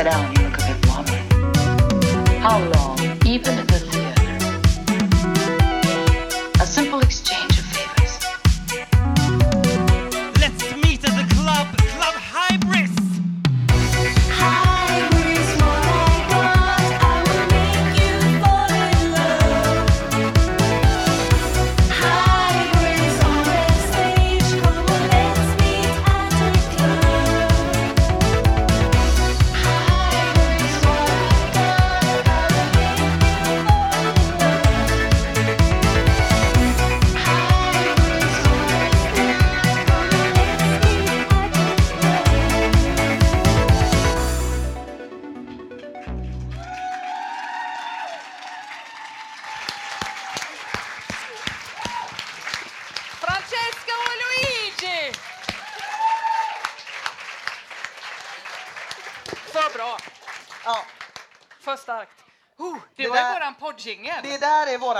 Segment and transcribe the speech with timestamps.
[0.00, 0.39] sit down.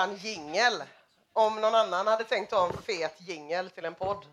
[0.01, 0.83] Våran jingel.
[1.33, 4.27] Om någon annan hade tänkt ha en fet jingel till en podd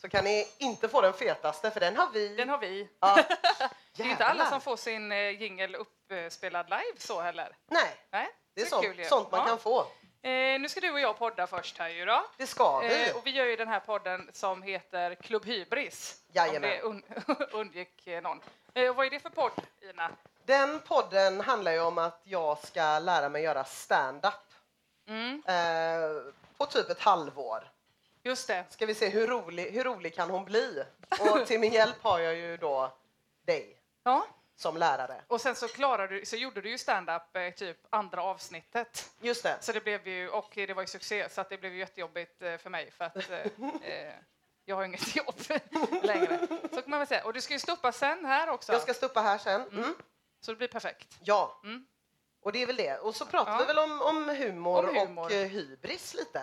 [0.00, 2.28] så kan ni inte få den fetaste för den har vi.
[2.36, 2.88] Den har vi.
[3.00, 3.18] Ja.
[3.96, 7.56] Det är inte alla som får sin eh, jingel uppspelad live så heller.
[7.70, 9.46] Nej, Nej, det är så sånt, kul sånt man Ja.
[9.46, 9.80] kan få.
[10.22, 12.24] Eh, nu ska du och jag podda först här ju då.
[12.36, 13.08] Det ska vi.
[13.08, 16.16] Eh, och vi gör ju den här podden som heter Klubb Hybris.
[16.32, 16.82] Jajamän.
[16.84, 18.40] Om det un- undgick eh, någon.
[18.74, 19.52] Eh, vad är det för podd,
[19.90, 20.10] Ina?
[20.44, 24.34] Den podden handlar ju om att jag ska lära mig göra stand-up
[25.08, 26.22] Mm, eh,
[26.58, 27.70] på typ ett halvår.
[28.22, 28.64] just det.
[28.70, 30.84] Ska vi se hur rolig, hur rolig kan hon bli?
[31.20, 32.92] Och till min hjälp har jag ju då
[33.42, 34.26] dig Ja.
[34.56, 35.22] som lärare.
[35.26, 39.10] Och sen så, klarade du, så gjorde du ju stand-up eh, typ andra avsnittet.
[39.20, 39.56] Just det.
[39.60, 42.42] Så det blev ju, och det var ju succé, så att det blev ju jättejobbigt
[42.42, 43.38] eh, för mig för att eh,
[43.82, 44.14] eh,
[44.64, 45.34] jag har inget jobb
[46.02, 46.38] längre.
[46.72, 47.24] Så kan man säga.
[47.24, 49.68] Och du ska ju stoppa sen här också, Jag ska stoppa här sen.
[49.72, 49.94] Mm.
[50.40, 51.16] så det blir perfekt.
[51.20, 51.60] Ja.
[51.64, 51.86] Mm.
[52.48, 52.98] Och det är väl det.
[52.98, 53.58] Och så pratar Ja.
[53.58, 55.24] vi väl om, om, humor Om humor.
[55.24, 56.38] och eh, hybris lite.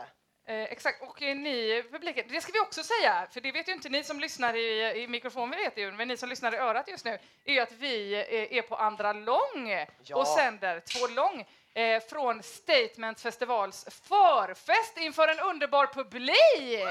[0.47, 3.73] Eh, exakt, och eh, ni publiken, det ska vi också säga, för det vet ju
[3.73, 6.87] inte ni som lyssnar i, i mikrofon, vet ju, men ni som lyssnar i örat
[6.87, 10.15] just nu, är att vi eh, är på andra lång Ja.
[10.15, 16.87] och sänder två lång eh, från Statement Festivals förfest inför en underbar publik!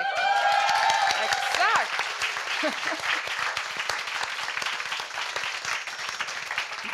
[1.24, 2.04] Exakt!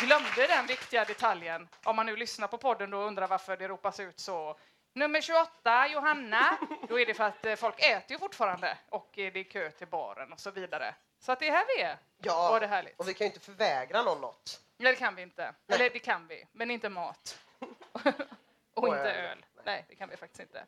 [0.01, 1.69] Glömde den viktiga detaljen.
[1.85, 4.59] Om man nu lyssnar på podden då och undrar varför det ropas ut så.
[4.93, 6.59] Nummer 28, Johanna.
[6.89, 9.71] Då är det för att eh, folk äter ju fortfarande och eh, det är kö
[9.71, 10.95] till baren och så vidare.
[11.19, 11.99] Så att det är här vi är.
[12.19, 12.99] Ja, Och det är härligt.
[13.01, 14.61] och vi kan ju inte förvägra någon något.
[14.77, 15.55] Nej, det kan vi inte.
[15.67, 15.77] Nej.
[15.81, 17.39] Eller det kan vi, men inte mat.
[17.59, 18.07] och
[18.75, 19.31] Och inte öl.
[19.31, 19.45] öl.
[19.65, 20.65] Nej, det kan vi faktiskt inte.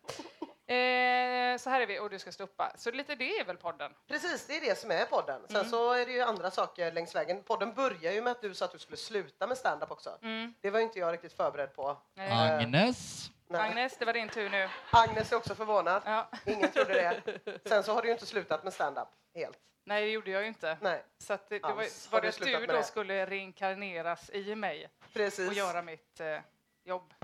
[0.67, 2.73] Eh, så här är vi och du ska stoppa.
[2.77, 3.93] Så lite det är väl podden?
[4.09, 5.41] Precis, det är det som är podden.
[5.47, 5.71] Sen Mm.
[5.71, 7.43] så är det ju andra saker längs vägen.
[7.43, 10.19] Podden börjar ju med att du sa att du skulle sluta med stand-up också.
[10.23, 10.55] Mm.
[10.61, 11.97] Det var inte jag riktigt förberedd på.
[12.19, 13.31] Eh, Agnes.
[13.49, 13.61] Nej.
[13.61, 14.69] Agnes, det var din tur nu.
[14.91, 16.03] Agnes är också förvånad.
[16.07, 16.29] Ja.
[16.47, 17.39] Ingen trodde det.
[17.69, 19.59] Sen så har du ju inte slutat med stand-up helt.
[19.85, 20.79] Nej, det gjorde jag ju inte.
[20.81, 22.83] Nej, Så att det, det var, var det att du då det?
[22.83, 25.49] skulle reinkarneras i mig precis.
[25.49, 26.39] och göra mitt eh,
[26.85, 27.15] jobb.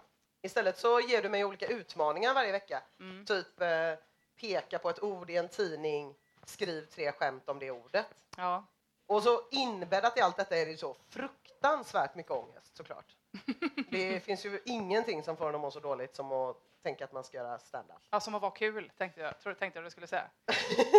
[0.43, 2.82] Istället så ger du mig olika utmaningar varje vecka.
[3.00, 3.26] Mm.
[3.26, 3.94] Typ eh,
[4.40, 6.14] peka på ett ord i en tidning,
[6.44, 8.06] skriv tre skämt om det ordet.
[8.37, 8.64] Ja.
[9.06, 13.17] Och så inbäddat i allt detta är det så fruktansvärt mycket ångest såklart.
[13.90, 17.12] Det finns ju ingenting som får en att må så dåligt som att tänka att
[17.12, 17.96] man ska göra stand-up.
[18.11, 20.31] ja, som att vara kul, tänkte jag, tror, tänkte jag du skulle säga.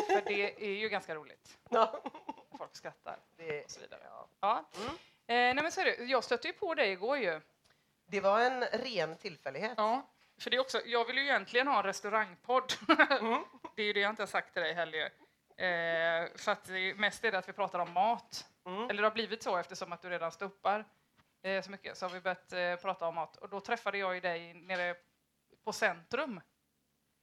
[0.08, 1.58] För det är ju ganska roligt.
[1.70, 2.04] Ja,
[2.58, 4.02] Folk skrattar det, och så vidare.
[4.04, 4.28] ja.
[4.40, 4.66] Ja.
[4.78, 4.90] Mm.
[4.90, 4.96] Eh,
[5.56, 6.04] nej, men så är det.
[6.04, 7.42] Jag stötte ju på dig igår ju.
[8.10, 9.74] Det var en ren tillfällighet.
[9.78, 10.10] Ja.
[10.40, 12.74] För det är också, jag vill ju egentligen ha en restaurangpodd.
[13.22, 13.44] Mm.
[13.76, 15.10] det är ju det jag inte har sagt till dig heller.
[15.58, 18.46] Eh, för att det mest är det att vi pratar om mat.
[18.66, 18.90] Mm.
[18.90, 20.86] Eller det har blivit så eftersom att du redan stoppar
[21.44, 21.98] eh, så mycket.
[21.98, 23.38] Så har vi börjat eh, prata om mat.
[23.38, 24.96] Och då träffade jag ju dig nere
[25.64, 26.42] på Centrum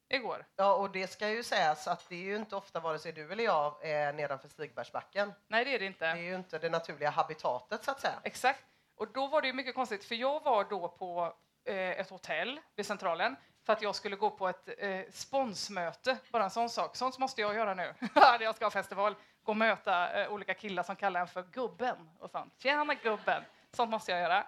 [0.08, 0.46] igår.
[0.56, 3.32] Ja, och det ska ju sägas att det är ju inte ofta vare sig du
[3.32, 5.32] eller jag är nedanför Stigbergsbacken.
[5.48, 6.04] Nej, det är det inte.
[6.04, 8.20] Det är ju inte det naturliga habitatet så att säga.
[8.24, 8.64] Exakt.
[8.96, 11.34] Och då var det mycket konstigt, för jag var då på
[11.64, 16.16] eh, ett hotell vid Centralen för att jag skulle gå på ett eh, sponsmöte.
[16.30, 16.96] Bara en sån sak.
[16.96, 17.94] Sånt måste jag göra nu.
[18.14, 19.14] När jag ska ha festival.
[19.42, 22.54] Gå och möta eh, olika killar som kallar en för gubben och sånt.
[22.58, 23.42] Tjena gubben!
[23.72, 24.46] Sånt måste jag göra.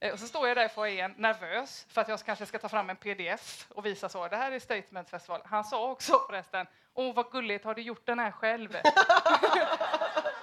[0.00, 2.68] Eh, och så står jag där i foajén nervös för att jag kanske ska ta
[2.68, 4.28] fram en pdf och visa så.
[4.28, 5.40] Det här är Statement Festival.
[5.44, 8.76] Han sa också förresten, åh vad gulligt, har du gjort den här själv?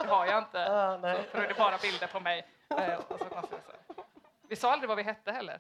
[0.07, 0.57] det har jag inte.
[0.57, 1.23] Ja, nej.
[1.31, 2.47] För då är det bara bilder på mig.
[2.77, 4.03] Eh, och så konstigt så.
[4.49, 5.59] Vi sa aldrig vad vi hette heller.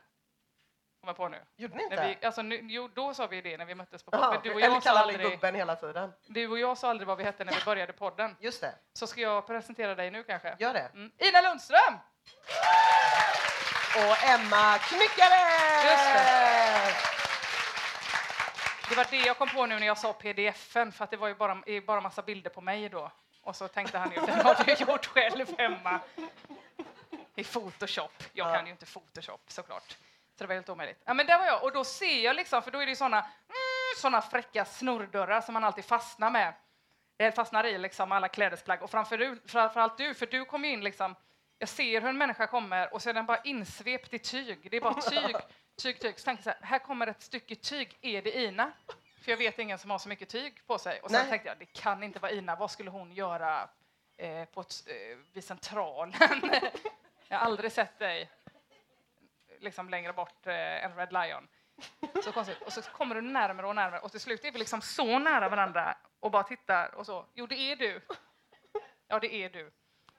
[1.01, 1.41] Kommer på nu.
[1.55, 2.17] Gjorde ni inte?
[2.21, 4.29] Vi, alltså, nu, jo, då sa vi det när vi möttes på podden.
[4.29, 6.13] Men du och, eller jag sa aldrig, gubben hela tiden.
[6.27, 8.35] du och jag sa aldrig vad vi hette när vi började podden.
[8.39, 10.55] Just det, Så ska jag presentera dig nu kanske.
[10.59, 10.89] gör det.
[10.93, 11.11] Mm.
[11.17, 11.93] Ina Lundström!
[13.95, 15.41] Och Emma Knyckare!
[15.91, 16.93] Just det.
[18.89, 21.27] Det var det jag kom på nu när jag sa pdf-en, för att det var
[21.27, 21.57] ju bara,
[21.87, 23.11] bara massa bilder på mig då.
[23.47, 25.99] Och så tänkte han ju, den har du gjort själv hemma
[27.35, 28.23] i Photoshop.
[28.33, 28.55] Jag Ja.
[28.55, 29.89] kan ju inte Photoshop såklart.
[30.35, 31.01] Så det var helt omöjligt.
[31.05, 32.95] Ja, men där var jag och då ser jag liksom, för då är det ju
[32.95, 33.27] såna, mm,
[33.97, 36.53] såna fräcka snurrdörrar som man alltid fastnar med.
[37.17, 41.15] Jag fastnar i liksom alla klädesplagg och framför, framförallt du, för du kom in liksom,
[41.57, 44.67] jag ser hur en människa kommer och så är den bara insvept i tyg.
[44.71, 45.35] Det är bara tyg,
[45.81, 46.19] tyg, tyg.
[46.19, 48.71] Så tänker jag så här, här kommer ett stycke tyg, är det Ina?
[49.27, 50.99] För jag vet ingen som har så mycket tyg på sig.
[51.01, 51.29] Och sen Nej.
[51.29, 53.69] tänkte jag, det kan inte vara Ina, vad skulle hon göra
[54.17, 56.13] eh, på ett, eh, vid centralen?
[57.27, 58.29] jag har aldrig sett dig
[59.59, 61.47] liksom längre bort eh, än Red Lion.
[62.23, 62.61] Så konstigt.
[62.61, 65.49] Och så kommer du närmare och närmare och till slut är vi liksom så nära
[65.49, 67.25] varandra och bara tittar och så.
[67.33, 68.01] Jo, det är du.
[69.07, 69.71] Ja, det är du.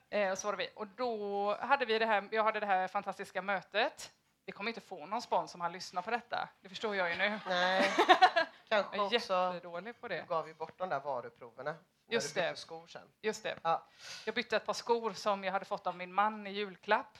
[0.09, 0.69] Eh, och så var det vi.
[0.75, 4.11] Och då hade vi det här, jag hade det här fantastiska mötet.
[4.45, 6.49] Vi kommer inte få någon spons om han lyssnar på detta.
[6.61, 7.39] Det förstår jag ju nu.
[7.47, 7.91] Nej,
[8.69, 10.15] kanske Jag är också jättedålig på det.
[10.21, 11.71] du gav ju bort de där varuproverna.
[11.71, 12.55] när Just du bytte det.
[12.55, 13.07] skor sen.
[13.21, 13.55] Just det.
[13.63, 13.83] Ja.
[14.25, 17.17] Jag bytte ett par skor som jag hade fått av min man i julklapp.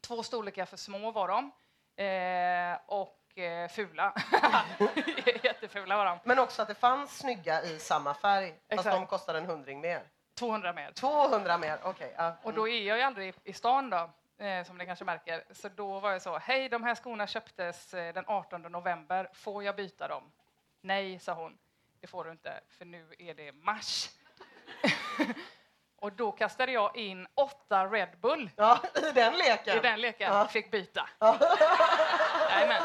[0.00, 1.50] Två storlekar för små var de.
[2.04, 4.14] Eh, och eh, fula.
[5.42, 6.18] Jättefula var de.
[6.24, 8.96] Men också att det fanns snygga i samma färg, fast Exakt.
[8.96, 10.02] de kostade en hundring mer.
[10.34, 10.94] 200 med.
[10.94, 12.14] 200 mer, okej.
[12.16, 12.36] ja.
[12.42, 14.10] Och då är jag ju aldrig i stan då,
[14.44, 15.44] eh, som ni kanske märker.
[15.50, 19.64] Så då var jag så, hej de här skorna köptes eh, den 18 november, får
[19.64, 20.32] jag byta dem?
[20.80, 21.58] Nej, sa hon,
[22.00, 24.08] det får du inte, för nu är det mars.
[25.96, 29.76] och då kastade jag in åtta Red Bull Ja, i den leken.
[29.76, 30.48] i den leken, Ja.
[30.48, 31.08] fick byta.
[32.50, 32.82] Jajamän.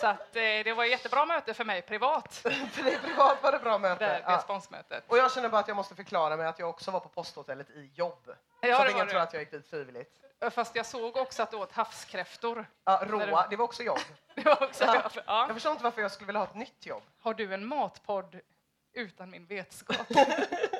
[0.00, 2.34] Så att, eh, det var ett jättebra möte för mig privat,
[2.72, 4.06] För det privat var det bra möte.
[4.06, 5.04] det, det sponsmötet.
[5.08, 7.70] Och jag känner bara att jag måste förklara mig att jag också var på posthotellet
[7.70, 8.34] i jobb.
[8.60, 10.14] Ja, så att ingen tror att jag gick dit frivilligt.
[10.50, 12.66] Fast jag såg också att du åt havskräftor.
[12.84, 13.98] Ja, råa, du- det var också jobb.
[14.34, 15.10] Det var också, Ja.
[15.26, 15.44] ja.
[15.46, 17.02] Jag förstår inte varför jag skulle vilja ha ett nytt jobb.
[17.20, 18.40] Har du en matpodd
[18.92, 19.96] utan min vetskap?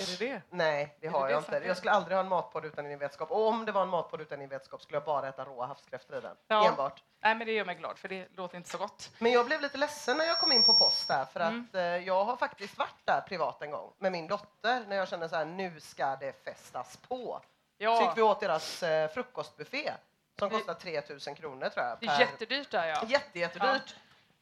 [0.00, 0.42] är det det?
[0.50, 1.68] Nej, det Är har det jag det inte.
[1.68, 3.30] Jag skulle aldrig ha en matpodd utan din vetskap.
[3.30, 6.16] Och om det var en matpodd utan din vetskap skulle jag bara äta råa havskräftor
[6.18, 6.36] i den.
[6.48, 6.68] Ja.
[6.68, 7.02] Enbart.
[7.22, 9.10] Nej, men det gör mig glad, för det låter inte så gott.
[9.18, 11.66] Men jag blev lite ledsen när jag kom in på post där för Mm.
[11.70, 15.08] att eh, jag har faktiskt varit där privat en gång med min dotter när jag
[15.08, 17.40] kände så här nu ska det festas på.
[17.42, 19.92] Så Ja, gick vi åt deras eh, frukostbuffé
[20.38, 21.96] som kostar 3000 kronor tror jag.
[22.00, 23.02] det är jättedyrt där, ja.
[23.06, 23.96] Jätte, jättedyrt.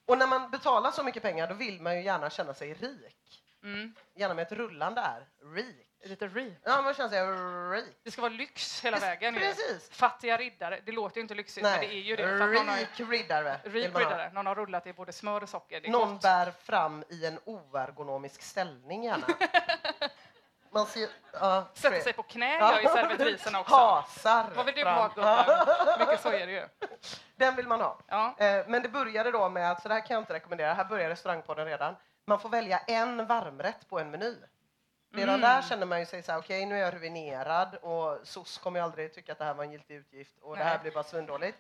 [0.07, 3.43] Och när man betalar så mycket pengar då vill man ju gärna känna sig rik.
[3.67, 3.95] Mm.
[4.15, 5.27] Gärna med ett rullande R.
[5.55, 5.87] Rik.
[6.05, 6.53] Lite re.
[6.65, 7.23] Ja, man känner sig
[7.83, 7.97] rik.
[8.03, 9.35] Det ska vara lyx hela vägen.
[9.35, 9.41] ju.
[9.41, 9.91] Precis.
[9.91, 12.35] Fattiga riddare, det låter ju inte lyxigt, men det är ju det.
[12.35, 13.61] Att någon har, Rik riddare.
[13.65, 15.89] rik riddare, någon har rullat i både smör och socker.
[15.91, 16.23] Någon gott.
[16.23, 19.27] bär fram i en oergonomisk ställning gärna.
[20.71, 21.09] Man ser...
[21.33, 23.75] Ja, Sätter sig på knä gör ju servitriserna också.
[23.75, 24.95] Hasar Vad vill du fram.
[24.95, 25.99] ha, gubben?
[25.99, 26.69] Mycket så är det ju.
[27.37, 27.99] Den vill man ha.
[28.09, 28.35] Ja.
[28.39, 30.85] Eh, Men det började då med att, så det här kan jag inte rekommendera, här
[30.85, 31.97] börjar restaurangpodden redan.
[32.29, 34.37] Man får välja en varmrätt på en meny.
[35.13, 35.41] Redan Mm.
[35.41, 38.81] där känner man ju sig så här, okej nu är jag ruinerad och SOS kommer
[38.81, 40.79] ju aldrig tycka att det här var en giltig utgift och det här Nej.
[40.83, 41.59] blir bara svindåligt.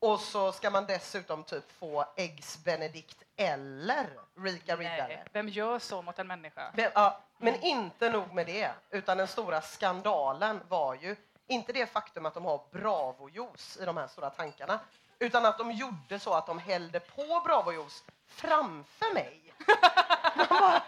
[0.00, 4.06] Och så ska man dessutom typ få Eggs Benedict eller
[4.36, 5.06] Rika Riddare.
[5.08, 6.72] Nej, vem gör så mot en människa?
[6.74, 11.86] Men, ja, men inte nog med det, utan den stora skandalen var ju inte det
[11.86, 14.80] faktum att de har Bravo-juice i de här stora tankarna,
[15.18, 19.47] utan att de gjorde så att de hällde på Bravo-juice framför mig.
[20.48, 20.82] Bara,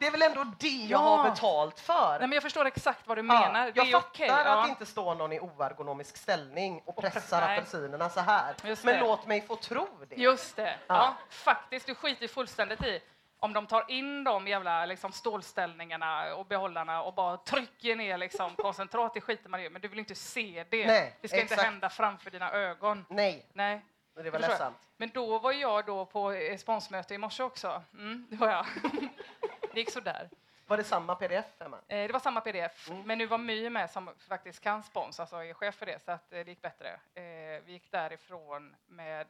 [0.00, 1.16] det är väl ändå det jag Ja.
[1.16, 2.10] har betalt för?
[2.10, 3.64] Nej, men jag förstår exakt vad du Ja, menar.
[3.70, 4.28] Det jag fattar okej.
[4.28, 4.68] att ja.
[4.68, 7.58] inte står någon i oergonomisk ställning och pre- pressar nej.
[7.58, 8.54] apelsinerna så här.
[8.84, 10.16] Men låt mig få tro det.
[10.16, 10.78] Just det.
[10.86, 10.94] Ja.
[10.94, 11.14] Ja.
[11.30, 13.00] faktiskt, du skiter fullständigt i
[13.38, 18.56] om de tar in de jävla liksom, stålställningarna och behållarna och bara trycker ner liksom,
[18.56, 19.68] koncentrat, det skiter man i.
[19.70, 20.86] Men du vill inte se det.
[20.86, 21.68] Nej, det ska inte exakt.
[21.70, 23.06] hända framför dina ögon.
[23.08, 23.84] Nej, Nej.
[24.14, 24.50] Men det var Förstår jag.
[24.50, 24.76] ledsamt.
[24.96, 27.82] Men då var jag då på eh, sponsmöte i morse också.
[27.92, 28.66] Mm, det var jag.
[29.72, 30.30] det gick sådär.
[30.66, 31.76] Var det samma pdf, Emma?
[31.88, 33.02] Eh, det var samma pdf, Mm.
[33.02, 36.10] men nu var My med som faktiskt kan spons, alltså är chef för det, så
[36.12, 36.88] att eh, det gick bättre.
[37.14, 37.22] Eh,
[37.64, 39.26] vi gick därifrån med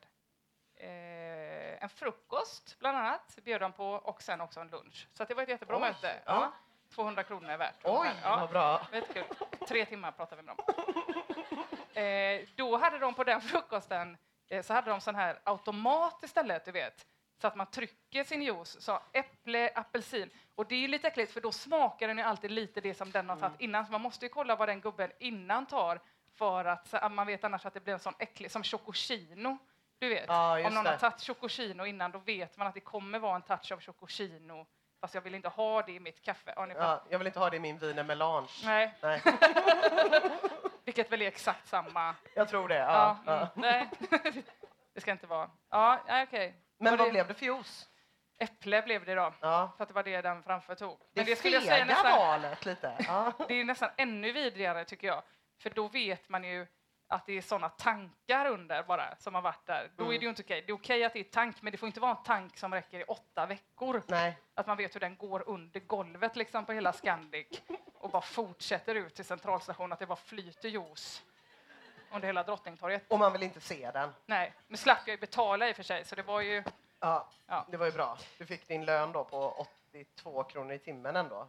[0.77, 5.09] eh, en frukost bland annat bjöd de på och sen också en lunch.
[5.13, 6.21] Så det var ett jättebra Oj, möte.
[6.27, 6.33] ja.
[6.35, 6.53] Ja.
[6.95, 7.75] 200 kronor är värt.
[7.83, 8.37] Oj, ja.
[8.41, 8.87] vad bra.
[9.69, 10.75] Tre timmar pratade vi med dem.
[11.95, 14.17] Eh, då hade de på den frukosten
[14.63, 17.07] så hade de sån här automat istället, du vet.
[17.41, 20.31] Så att man trycker sin juice, så äpple, apelsin.
[20.55, 23.29] Och det är lite äckligt för då smakar den ju alltid lite det som den
[23.29, 23.49] har Mm.
[23.51, 23.87] tagit innan.
[23.87, 26.01] Så man måste ju kolla vad den gubben innan tar
[26.35, 29.59] för att så, man vet annars att det blir en sån äcklig, som chococino.
[29.99, 30.91] Du vet, Ja, om någon det.
[30.91, 34.67] har tagit chococino innan då vet man att det kommer vara en touch av chococino.
[35.01, 36.53] Fast jag vill inte ha det i mitt kaffe.
[36.57, 38.49] Ja, jag vill inte ha det i min wiener melange.
[38.65, 39.23] Nej, Nej,
[40.85, 42.75] vilket väl är exakt samma jag tror det.
[42.79, 43.91] Ja, Ja, mm, nej.
[44.95, 45.51] det ska inte vara.
[45.71, 46.55] Ja, okej.
[46.79, 47.89] Men Och vad det, blev det för juice?
[48.39, 49.73] Äpple blev det då, Ja.
[49.77, 50.99] för att det var det den framför tog.
[50.99, 52.97] Det, Men det skulle jag säga nästan, valet lite.
[53.09, 53.33] Ja.
[53.49, 55.23] det är nästan ännu vidrigare tycker jag.
[55.63, 56.67] För då vet man ju
[57.09, 59.91] att det är såna tankar under bara som har varit där.
[59.97, 60.15] Då Mm.
[60.15, 60.63] är det ju inte okej.
[60.67, 62.75] Det är okej att det är tank, men det får inte vara en tank som
[62.75, 64.03] räcker i åtta veckor.
[64.07, 67.63] Nej, Att man vet hur den går under golvet liksom på hela Scandic
[68.05, 71.23] och bara fortsätter ut till centralstationen, att det bara flyter juice
[72.13, 73.03] under hela Drottningtorget.
[73.09, 74.11] och man vill inte se den.
[74.27, 76.65] Nej, nu slapp jag ju betala i och för sig, så det var ju...
[77.01, 77.67] Ja, Ja.
[77.71, 78.19] det var ju bra.
[78.39, 81.49] Du fick din lön då på 82 kronor i timmen ändå.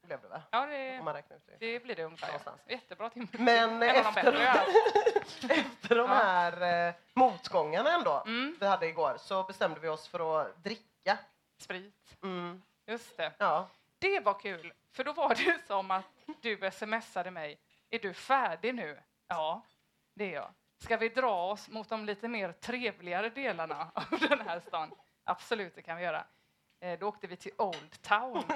[0.00, 0.42] Det blev det va?
[0.50, 1.56] Ja, det, Om man räknar ut det.
[1.72, 2.26] det blir det ungefär.
[2.26, 2.32] Ja.
[2.32, 2.60] Någonstans.
[2.68, 3.26] Jättebra timme.
[3.32, 4.32] Men En av de efter,
[5.50, 6.14] efter de Ja.
[6.14, 8.56] här eh, motgångarna ändå Mm.
[8.60, 11.18] vi hade igår så bestämde vi oss för att dricka.
[11.58, 12.62] Sprit, Mm.
[12.86, 13.32] just det.
[13.38, 13.68] Ja.
[14.14, 16.04] Det var kul, för då var det som att
[16.40, 17.58] du smsade mig.
[17.90, 18.98] Är du färdig nu?
[19.28, 19.62] Ja,
[20.14, 20.50] det är jag.
[20.78, 24.94] Ska vi dra oss mot de lite mer trevligare delarna av den här stan?
[25.24, 26.24] Absolut, det kan vi göra.
[26.80, 28.42] Eh, då åkte vi till Old Town.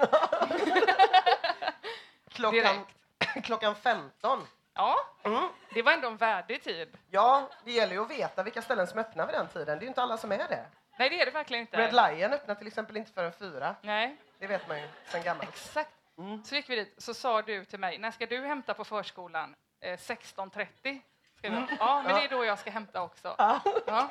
[2.29, 2.85] Klockan,
[3.43, 4.47] klockan 15.
[4.73, 5.49] Ja, Mm.
[5.73, 6.97] det var ändå en värdig tid.
[7.09, 9.65] Ja, det gäller ju att veta vilka ställen som öppnar vid den tiden.
[9.65, 10.65] Det är ju inte alla som är det.
[10.99, 11.77] Nej, det är det verkligen inte.
[11.77, 13.75] Red Lion öppnar till exempel inte förrän fyra.
[13.81, 15.49] Nej, Det vet man ju sen gammalt.
[15.49, 15.89] exakt.
[16.17, 16.43] Mm.
[16.43, 19.55] Så gick vi dit, så sa du till mig, när ska du hämta på förskolan?
[19.81, 21.01] Eh, 16.30.
[21.37, 21.65] Ska vi?
[21.79, 23.35] Ja, men det är då jag ska hämta också.
[23.37, 24.09] Ja.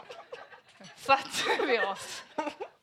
[0.96, 2.24] Satte vi oss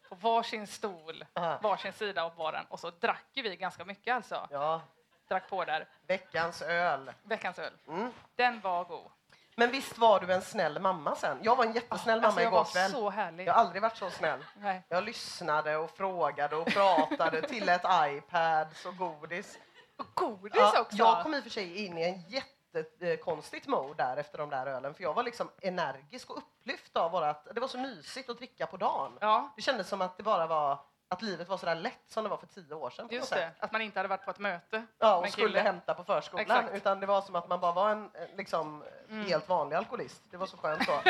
[0.10, 1.60] på varsin stol, Ja.
[1.62, 4.48] varsin sida av baren och så drack vi ganska mycket alltså.
[4.52, 4.82] Ja,
[5.28, 5.88] Drack på där.
[6.08, 7.12] veckans öl.
[7.24, 7.74] Veckans öl.
[7.88, 8.12] Mm.
[8.36, 9.12] Den var god.
[9.60, 11.38] Men visst var du en snäll mamma sen?
[11.42, 12.92] Jag var en jättesnäll mamma Alltså, jag igår var kväll.
[12.92, 13.48] så härlig.
[13.48, 14.46] Jag har aldrig varit så snäll.
[14.58, 14.86] Nej.
[14.90, 19.58] Jag lyssnade och frågade och pratade till ett iPads och godis.
[19.98, 20.98] Och godis Ja, också.
[20.98, 24.68] jag kom i och för sig in i en jättekonstigt mode där efter de där
[24.68, 24.94] ölen.
[24.94, 28.68] För jag var liksom energisk och upplyft av att det var så mysigt att dricka
[28.68, 29.18] på dagen.
[29.22, 32.24] Ja, Det kändes som att det bara var att livet var så där lätt som
[32.24, 33.08] det var för tio år sedan.
[33.12, 33.52] just det.
[33.60, 34.86] Att man inte hade varit på ett möte.
[35.00, 35.60] Ja, och skulle kille.
[35.60, 36.42] hämta på förskolan.
[36.42, 36.76] Exakt.
[36.76, 39.26] Utan det var som att man bara var en eh, liksom, Mm.
[39.26, 40.22] helt vanlig alkoholist.
[40.32, 41.02] Det var så skönt då.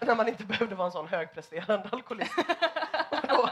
[0.06, 2.32] När man inte behövde vara en sån högpresterande alkoholist.
[3.28, 3.48] Då,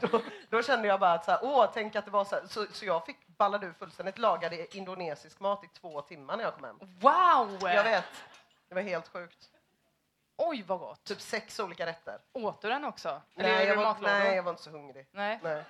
[0.00, 2.36] då, då kände jag bara att så här, åh, tänk att det var så.
[2.48, 4.18] Så, så jag fick ballade ur fullständigt.
[4.18, 6.78] Lagade indonesisk mat i två timmar när jag kom hem.
[6.80, 7.58] Wow!
[7.70, 8.04] Jag vet.
[8.68, 9.48] Det var helt sjukt.
[10.36, 11.04] Oj, vad gott.
[11.04, 12.20] Typ sex olika rätter.
[12.32, 13.22] Åt du den också?
[13.36, 15.06] Eller Nej jag, var, nej, jag var inte så hungrig.
[15.12, 15.40] Nej.
[15.42, 15.64] Nej.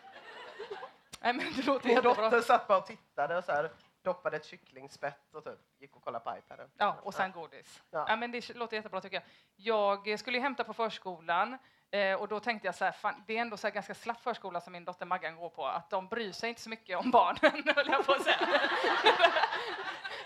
[1.20, 3.70] Nej, men det låter Min dotter satt bara och tittade och så här,
[4.02, 6.70] doppade ett kycklingspett och typ gick och kollade på iPaden.
[6.76, 7.82] Ja, och sen godis.
[7.90, 8.04] Ja.
[8.08, 8.16] Ja.
[8.16, 9.22] men det låter jättebra tycker
[9.56, 10.06] jag.
[10.08, 11.58] Jag skulle hämta på förskolan
[11.90, 14.22] eh, och då tänkte jag så här, fan, det är ändå så här ganska slapp
[14.22, 17.10] förskola som min dotter Maggan går på, att de bryr sig inte så mycket om
[17.10, 18.60] barnen, höll jag på att säga.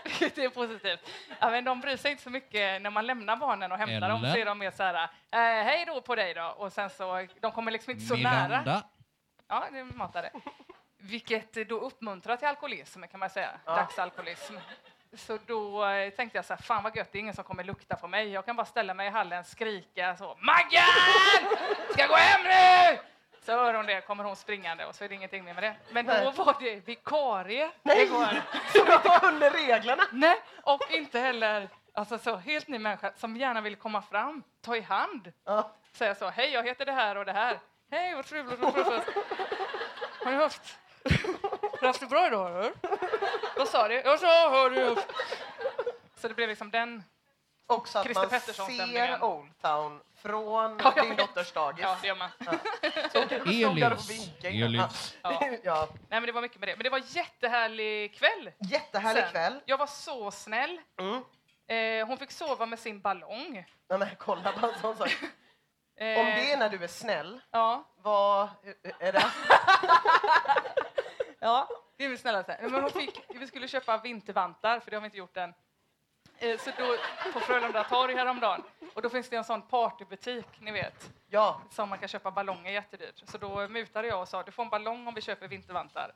[0.05, 1.11] Vilket är positivt.
[1.41, 4.19] Ja, men de bryr sig inte så mycket när man lämnar barnen och hämtar dem,
[4.25, 4.33] Eller?
[4.35, 4.95] så är de mer så här,
[5.31, 8.49] eh, hej då på dig då, och sen så, de kommer liksom inte så nära.
[8.49, 8.83] Miranda.
[9.49, 10.31] Ja, det matade.
[10.99, 13.77] Vilket då uppmuntrar till alkoholism kan man säga, Ja.
[13.77, 14.55] dagsalkoholism.
[15.17, 17.65] Så då eh, tänkte jag så här, fan vad gött, det är ingen som kommer
[17.65, 18.29] lukta på mig.
[18.29, 20.85] Jag kan bara ställa mig i hallen, skrika så, Maggan!
[21.93, 22.99] Ska gå hem nu!
[23.43, 25.77] Så hör hon det, kommer hon springande och så är det ingenting mer med det.
[25.91, 26.33] Men då Nej.
[26.37, 28.03] var det vikarie Nej.
[28.03, 28.43] igår.
[28.73, 30.03] Som inte kunde reglerna.
[30.13, 34.77] Nej, och inte heller, alltså så helt ny människa som gärna vill komma fram, ta
[34.77, 35.71] i hand Ja.
[35.93, 37.59] säga så, hej jag heter det här och det här.
[37.91, 38.61] Hej vad trevligt.
[40.25, 40.79] Har ni haft,
[41.81, 42.73] har ni haft det bra idag eller?
[43.57, 43.95] Vad sa du?
[43.95, 44.97] Jag sa har du.
[46.17, 47.05] Så det blev liksom den,
[47.67, 49.07] Också att Christer man Pettersson-stämningen.
[49.19, 51.81] ser Old Town från Ja, din dotters dagis.
[51.83, 52.31] ja det gör man.
[53.13, 54.11] Du och Elins.
[54.45, 55.17] Elins.
[55.23, 55.43] Ja.
[55.63, 55.89] ja.
[55.93, 56.77] Nej men det var mycket med det.
[56.77, 58.51] Men det var jättehärlig kväll.
[58.59, 59.31] Jättehärlig sen.
[59.33, 59.61] kväll.
[59.65, 60.81] Jag var så snäll.
[61.01, 61.23] Mm.
[61.69, 63.67] Eh, hon fick sova med sin ballong.
[63.89, 65.17] Nej, men kolla bara en sån sak.
[66.01, 68.49] Om det är när du är snäll, Ja, vad
[68.99, 69.25] är det?
[71.41, 72.59] Ja, det är väl snällaste.
[72.63, 75.55] Men hon fick, vi skulle köpa vintervantar, för det har vi inte gjort än.
[76.39, 76.97] Eh, Så då,
[77.33, 78.63] på Frölunda torg häromdagen.
[78.95, 82.73] Och då finns det en sån partybutik, ni vet, Ja, som man kan köpa ballonger
[82.73, 83.23] jättedyrt.
[83.27, 86.13] Så då mutade jag och sa du får en ballong om vi köper vintervantar.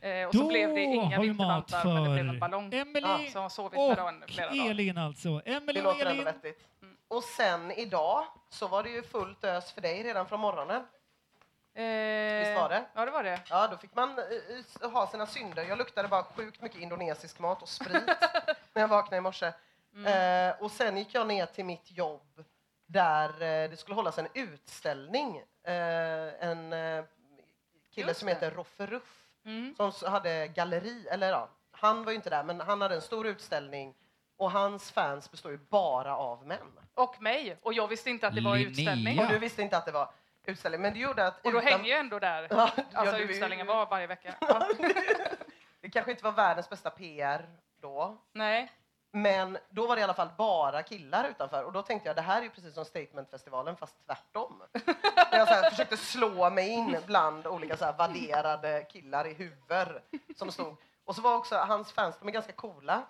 [0.00, 2.74] Eh, och så Då blev det inga vintervantar, men det blev en ballong.
[2.74, 4.70] Emelie Så den och flera dagar.
[4.70, 5.42] Elin alltså.
[5.44, 6.24] Emelie och Elin.
[6.24, 6.68] vettigt.
[7.08, 10.86] Och sen idag så var det ju fullt ös för dig redan från morgonen.
[11.82, 12.84] Eh, Visst var det?
[12.94, 13.40] Ja, det var det.
[13.48, 14.18] Ja, då fick man
[14.82, 15.62] eh, ha sina synder.
[15.64, 18.02] Jag luktade bara sjukt mycket indonesisk mat och sprit
[18.72, 19.52] när jag vaknade i morse.
[19.94, 20.50] Mm.
[20.50, 22.44] Eh, och sen gick jag ner till mitt jobb
[22.86, 25.42] där eh, det skulle hållas en utställning.
[25.64, 26.70] En
[27.94, 28.32] kille Just som det.
[28.34, 29.14] heter Roffe Ruff
[29.44, 29.74] Mm.
[29.76, 33.26] som hade galleri, eller ja, han var ju inte där, men han hade en stor
[33.26, 33.94] utställning
[34.36, 36.78] och hans fans består ju bara av män.
[36.94, 37.56] Och mig.
[37.62, 38.70] Och jag visste inte att det var Linnea.
[38.70, 39.20] utställning.
[39.20, 40.10] Och du visste inte att det var
[40.48, 42.46] utställning, men det gjorde att Och då utan- hänger jag ändå där.
[42.50, 44.34] Ja, ja, Alltså ju- utställningen var varje vecka.
[44.40, 44.68] Ja.
[45.80, 47.48] Det kanske inte var världens bästa PR
[47.80, 48.72] då, Nej.
[49.12, 52.22] men då var det i alla fall bara killar utanför och då tänkte jag det
[52.22, 54.62] här är ju precis som Statementfestivalen fast tvärtom.
[55.32, 59.88] Jag så här, försökte slå mig in bland olika så här värderade killar i huvud
[60.36, 60.76] som stod.
[61.04, 63.02] Och så var också hans fans, de är ganska coola.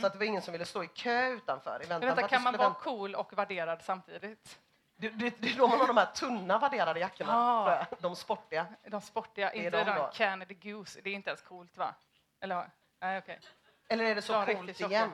[0.00, 2.42] Så att det var ingen som ville stå i kö utanför i väntan vänta, kan
[2.42, 2.80] man vara vänta.
[2.84, 4.58] cool och värderad samtidigt?
[4.96, 7.98] Det, det, det är då man har de här tunna värderade jackorna, jag.
[8.00, 8.66] de sportiga.
[8.86, 10.10] De sportiga, Det inte de då.
[10.14, 11.00] Canada Goose.
[11.00, 11.94] Det är inte ens coolt va?
[12.40, 13.40] Eller Nej, okej.
[13.88, 15.10] Eller är det så Ja, coolt igen?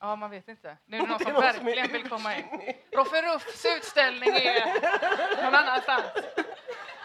[0.00, 0.76] Ja, man vet inte.
[0.84, 2.44] Nu är det någon som verkligen vill komma in.
[2.92, 6.04] Roffe Ruffs utställning är någon annanstans.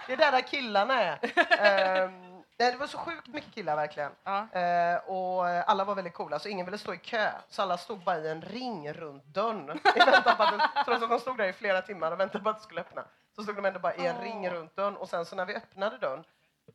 [0.07, 1.19] Det är där, där killarna är.
[1.59, 2.28] Ehm,
[2.59, 4.11] nej, det var så sjukt mycket killar verkligen.
[4.23, 4.59] Ja.
[4.59, 7.31] Eh, och alla var väldigt coola, så ingen ville stå i kö.
[7.49, 9.79] Så alla stod bara i en ring runt dörren.
[9.95, 12.43] I väntan på att det, trots att de stod där i flera timmar och väntade
[12.43, 13.05] på att det skulle öppna.
[13.35, 14.97] Så stod de ändå bara i en ring runt dörren.
[14.97, 16.23] Och sen så när vi öppnade dörren,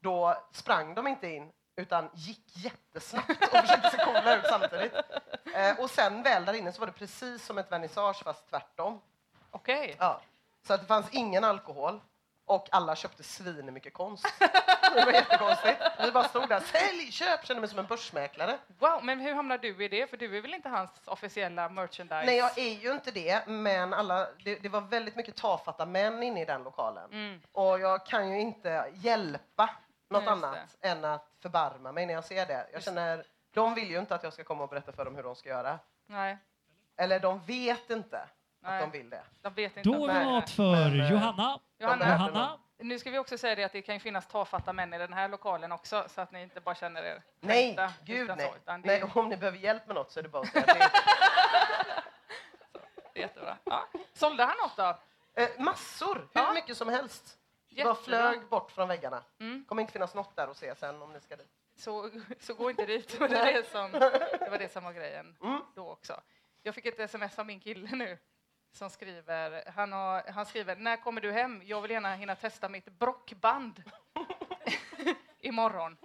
[0.00, 4.94] då sprang de inte in utan gick jättesnabbt och försökte se coola ut samtidigt.
[5.54, 9.00] Eh, och sen väl där inne så var det precis som ett vernissage fast tvärtom.
[9.50, 9.96] Okej.
[9.98, 10.20] Ja.
[10.66, 12.00] Så att det fanns ingen alkohol
[12.46, 14.26] och alla köpte svin mycket konst.
[14.94, 15.80] Det var jättekonstigt.
[16.04, 18.58] Vi bara stod där, sälj, köp, kände mig som en börsmäklare.
[18.78, 20.10] Wow, men hur hamnar du i det?
[20.10, 22.26] För du är väl inte hans officiella merchandise?
[22.26, 26.22] Nej, jag är ju inte det, men alla, det, det var väldigt mycket tafatta män
[26.22, 27.12] inne i den lokalen.
[27.12, 27.40] Mm.
[27.52, 29.70] Och jag kan ju inte hjälpa
[30.10, 32.66] något just annat än att förbarma mig när jag ser det.
[32.72, 35.22] Jag känner, de vill ju inte att jag ska komma och berätta för dem hur
[35.22, 35.78] de ska göra.
[36.06, 36.38] Nej,
[36.96, 38.28] Eller de vet inte
[38.64, 38.82] Nej.
[38.82, 39.22] att de vill det.
[39.42, 39.88] de vet inte.
[39.90, 41.60] Då har vi mat för men, eh, Johanna.
[41.78, 42.04] Johanna.
[42.12, 42.58] Johanna.
[42.78, 45.28] Nu ska vi också säga det att det kan finnas tafatta män i den här
[45.28, 48.52] lokalen också, så att ni inte bara känner er Nej, kränkta gud nej.
[48.66, 49.00] Så, det nej.
[49.00, 50.82] är Om ni behöver hjälp med något så är det bara att säga till.
[53.22, 53.56] jättebra.
[53.64, 53.88] Ja.
[54.12, 54.98] Sålde han något då?
[55.42, 56.52] Eh, massor, hur Ja.
[56.52, 57.38] mycket som helst.
[57.70, 58.04] Det bara Jättebra.
[58.32, 59.22] flög bort från väggarna.
[59.40, 59.64] Mm.
[59.68, 61.48] kommer inte finnas något där att se sen om ni ska dit.
[61.76, 63.08] Så, så gå inte dit.
[63.08, 65.60] Det var det, som, det var det som var grejen Mm.
[65.74, 66.20] då också.
[66.62, 68.18] Jag fick ett sms av min kille nu
[68.74, 71.62] som skriver, han, har, han skriver, när kommer du hem?
[71.64, 73.82] Jag vill gärna hinna testa mitt brockband
[75.40, 75.96] imorgon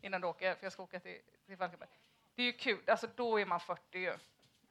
[0.00, 1.88] innan du åker, för jag ska åka till, till Falkenberg.
[2.34, 4.14] Det är ju kul, alltså då är man 40 ju.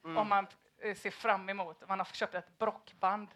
[0.02, 0.46] Om man
[0.78, 3.28] eh, ser fram emot, man har köpt ett brockband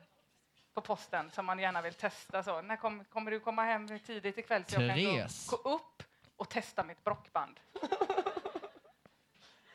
[0.74, 2.42] på posten som man gärna vill testa.
[2.42, 2.62] Så.
[2.62, 5.50] När kom, kommer du komma hem tidigt ikväll så jag kan Therese.
[5.50, 6.02] gå, gå upp
[6.36, 7.60] och testa mitt brockband?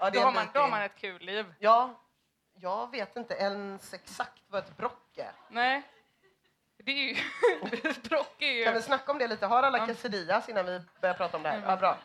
[0.02, 1.54] Ja, det Då har, man, då har man ett kul liv.
[1.60, 2.02] Ja,
[2.62, 5.32] jag vet inte ens exakt vad ett brock är.
[5.50, 5.82] Nej.
[6.78, 7.16] Det är ju...
[8.10, 8.82] brock är Kan vi ju...
[8.82, 9.46] snacka om det lite?
[9.46, 9.86] Har alla Ja.
[9.86, 11.62] quesadillas innan vi börjar prata om det här?
[11.66, 11.98] Ja, bra.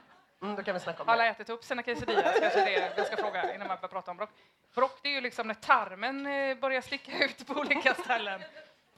[0.42, 1.28] Mm, då kan vi snacka om Alla det.
[1.28, 4.16] ätit upp sina quesadillas, kanske det är jag ska fråga innan man börjar prata om
[4.16, 4.30] brock.
[4.74, 8.42] Brock det är ju liksom när tarmen eh, börjar sticka ut på olika ställen.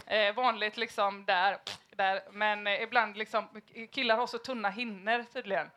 [0.07, 1.59] Eh, vanligt liksom där,
[1.90, 2.23] där.
[2.31, 3.49] men eh, ibland liksom,
[3.92, 5.71] killar har så tunna hinnor tydligen,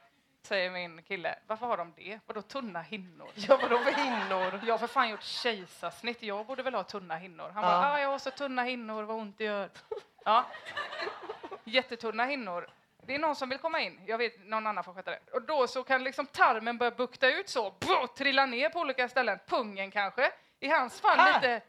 [0.50, 1.36] säger min kille.
[1.48, 2.20] Varför har de det?
[2.26, 3.30] Vadå tunna hinnor?
[3.36, 4.60] Ja, vadå för hinnor?
[4.66, 7.50] Jag har för fan gjort kejsarsnitt, jag borde väl ha tunna hinnor.
[7.56, 7.70] Han Ja.
[7.70, 9.70] bara, ah, jag har så tunna hinnor, vad ont det gör.
[10.26, 10.46] Ja.
[11.64, 12.70] Jättetunna hinnor.
[13.06, 15.20] Det är någon som vill komma in, jag vet någon annan får sköta det.
[15.34, 19.10] Och då så kan liksom tarmen börja bukta ut så, brr, trilla ner på olika
[19.10, 19.40] ställen.
[19.48, 21.34] Pungen kanske, i hans fall Här?
[21.42, 21.62] lite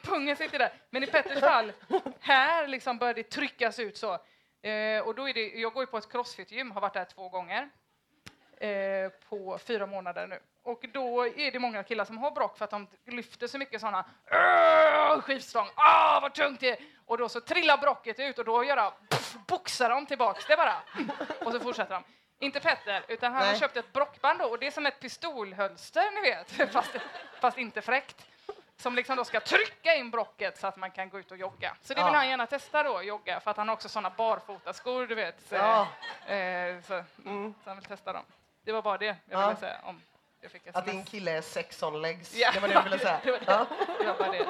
[0.02, 1.72] Pungen sitter där, men i Petters fall,
[2.20, 4.12] här liksom börjar det tryckas ut så.
[4.68, 7.28] Eh, och då är det, jag går ju på ett crossfit-gym, har varit där två
[7.28, 7.70] gånger
[8.60, 10.38] eh, på fyra månader nu.
[10.62, 13.80] Och då är det många killar som har brock för att de lyfter så mycket
[13.80, 14.04] sådana
[15.22, 16.78] skivstång, ah vad tungt det är!
[17.06, 20.56] Och då så trillar brocket ut och då gör jag, pff, boxar de tillbaks det
[20.56, 20.74] bara.
[21.44, 22.04] Och så fortsätter de.
[22.40, 23.60] Inte Petter, utan han har Nej.
[23.60, 26.90] köpt ett brockband då och det är som ett pistolhölster ni vet, fast,
[27.40, 28.26] fast inte fräckt.
[28.76, 31.76] Som liksom då ska trycka in brocket så att man kan gå ut och jogga.
[31.82, 32.18] Så det vill Ja.
[32.18, 35.40] han gärna testa då, jogga, för att han har också sådana barfotaskor, du vet.
[35.48, 35.80] Så, Ja.
[36.34, 36.94] eh, så,
[37.24, 37.54] Mm.
[37.64, 38.24] så han vill testa dem.
[38.68, 39.46] Det var bara det jag Ja.
[39.48, 40.02] ville säga om
[40.40, 42.34] Jag fick Att din kille är sex on legs.
[42.34, 42.50] Ja.
[42.54, 43.20] Det var det du ville säga.
[43.24, 43.46] Det var det.
[43.46, 43.66] Ja.
[43.98, 44.46] Det var bara det.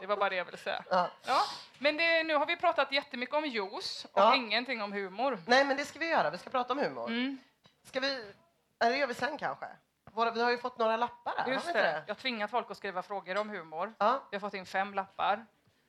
[0.00, 0.84] Det var bara det jag ville säga.
[0.90, 1.10] Ja.
[1.26, 1.42] Ja,
[1.78, 4.34] men det, nu har vi pratat jättemycket om juice och Ja.
[4.34, 5.38] ingenting om humor.
[5.46, 6.30] Nej, men det ska vi göra.
[6.30, 7.08] Vi ska prata om humor.
[7.08, 7.38] Mm,
[7.84, 8.32] Ska vi...
[8.80, 9.66] Eller det gör vi sen kanske.
[10.04, 11.52] Våra, vi har ju fått några lappar här.
[11.52, 12.02] just det.
[12.06, 13.94] Jag har tvingat folk att skriva frågor om humor.
[13.98, 14.22] Ja.
[14.30, 15.46] Vi har fått in fem lappar.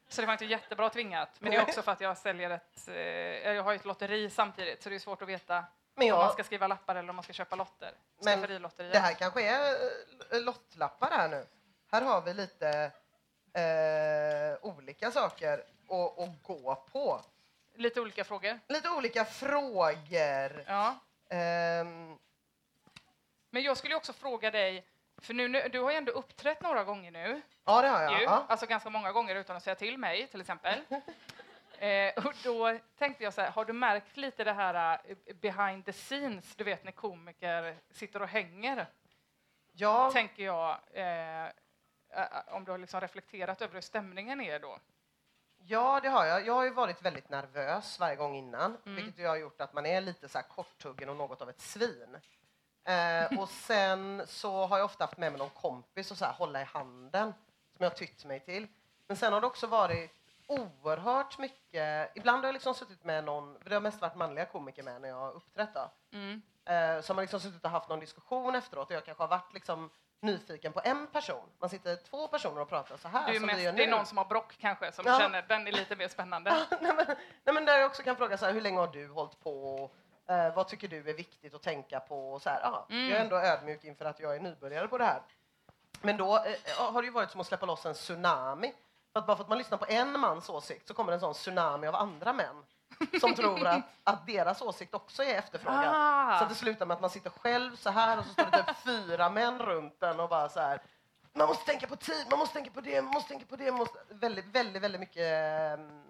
[0.10, 1.30] Så det var inte jättebra tvingat.
[1.40, 2.88] Men det är också för att jag säljer ett...
[2.88, 2.96] Eh,
[3.52, 5.64] jag har ett lotteri samtidigt så det är svårt att veta
[5.96, 7.94] Men om man jag, ska skriva lappar eller om man ska köpa lotter.
[8.24, 8.42] Men
[8.78, 9.76] det här kanske är
[10.32, 11.46] eh, lottlappar här nu.
[11.92, 12.92] Här har vi lite
[13.54, 17.22] eh, olika saker att, att gå på.
[17.76, 18.60] Lite olika frågor.
[18.68, 20.64] Lite olika frågor.
[20.68, 20.96] Ja.
[21.30, 22.18] Ehm,
[23.50, 24.86] Men jag skulle också fråga dig,
[25.18, 27.42] för nu, nu, du har ju ändå uppträtt några gånger nu.
[27.66, 28.24] ja, det har jag.
[28.24, 28.46] Ja.
[28.48, 30.80] Alltså ganska många gånger utan att säga till mig till exempel.
[31.88, 35.86] eh, och då tänkte jag så här, har du märkt lite det här eh, behind
[35.86, 38.86] the scenes, du vet när komiker sitter och hänger?
[39.72, 41.50] Ja, Tänker jag, eh, eh,
[42.48, 44.80] om du har liksom reflekterat över hur stämningen är då.
[45.64, 46.46] ja, det har jag.
[46.48, 48.96] Jag har ju varit väldigt nervös varje gång innan, Mm.
[48.96, 52.18] vilket har gjort att man är lite så här korthuggen och något av ett svin.
[52.84, 56.34] Eh, och sen så har jag ofta haft med mig någon kompis och så här
[56.34, 57.34] hålla i handen
[57.78, 58.68] som jag har tytt mig till.
[59.08, 60.12] Men sen har det också varit
[60.52, 64.84] oerhört mycket, ibland har jag liksom suttit med någon, det har mest varit manliga komiker
[64.84, 65.78] med när jag har uppträtt.
[66.14, 66.42] Mm.
[66.66, 69.28] Eh, så har man liksom suttit och haft någon diskussion efteråt och jag kanske har
[69.28, 69.90] varit liksom
[70.22, 71.50] nyfiken på en person.
[71.60, 73.84] Man sitter två personer och pratar så här Det är, som vi mest, gör det
[73.84, 75.20] är någon som har brock kanske, som Ja.
[75.20, 76.50] känner den är lite mer spännande.
[76.82, 77.06] nej, men,
[77.44, 79.90] nej, men där jag också kan fråga så här, hur länge har du hållit på?
[80.28, 82.34] Eh, vad tycker du är viktigt att tänka på?
[82.34, 83.10] Och så här, aha, Mm.
[83.10, 85.22] Jag är ändå ödmjuk inför att jag är nybörjare på det här.
[86.02, 88.74] Men då eh, har det ju varit som att släppa loss en tsunami.
[89.14, 91.88] Att bara för att man lyssnar på en mans åsikt så kommer en sån tsunami
[91.88, 92.64] av andra män
[93.20, 95.92] som tror att, att deras åsikt också är efterfrågad.
[95.96, 96.38] Ah.
[96.38, 98.64] Så att det slutar med att man sitter själv så här och så står det
[98.64, 100.82] typ fyra män runt den och bara så här.
[101.34, 103.72] Man måste tänka på tid, man måste tänka på det, man måste tänka på det.
[103.72, 104.00] Måste...
[104.10, 106.04] Väldigt, väldigt, väldigt mycket ehm,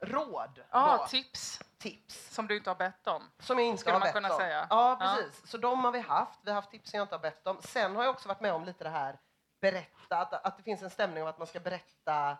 [0.00, 0.62] råd.
[0.70, 1.06] Ja, då.
[1.06, 2.34] tips tips.
[2.34, 3.22] som du inte har bett om.
[3.38, 4.38] Som jag inte Skulle har man bett kunna om.
[4.38, 4.66] säga.
[4.70, 5.50] Ja, precis.
[5.50, 6.40] Så de har vi haft.
[6.42, 7.58] Vi har haft tips som jag inte har bett om.
[7.62, 9.18] Sen har jag också varit med om lite det här
[9.62, 12.36] berätta, att, att det finns en stämning av att man ska berätta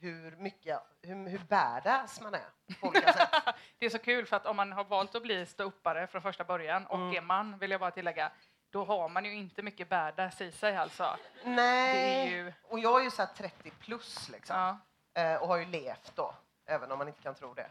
[0.00, 3.28] hur mycket, hur, hur badass man är på olika sätt.
[3.78, 6.44] Det är så kul för att om man har valt att bli ståuppare från första
[6.44, 7.16] början och Mm.
[7.16, 8.30] är man, vill jag bara tillägga,
[8.70, 11.16] då har man ju inte mycket badass i sig alltså.
[11.44, 14.56] Nej, ju- och jag är ju så här 30 plus liksom.
[15.14, 15.22] Ja.
[15.22, 16.34] eh, och har ju levt då,
[16.66, 17.70] även om man inte kan tro det.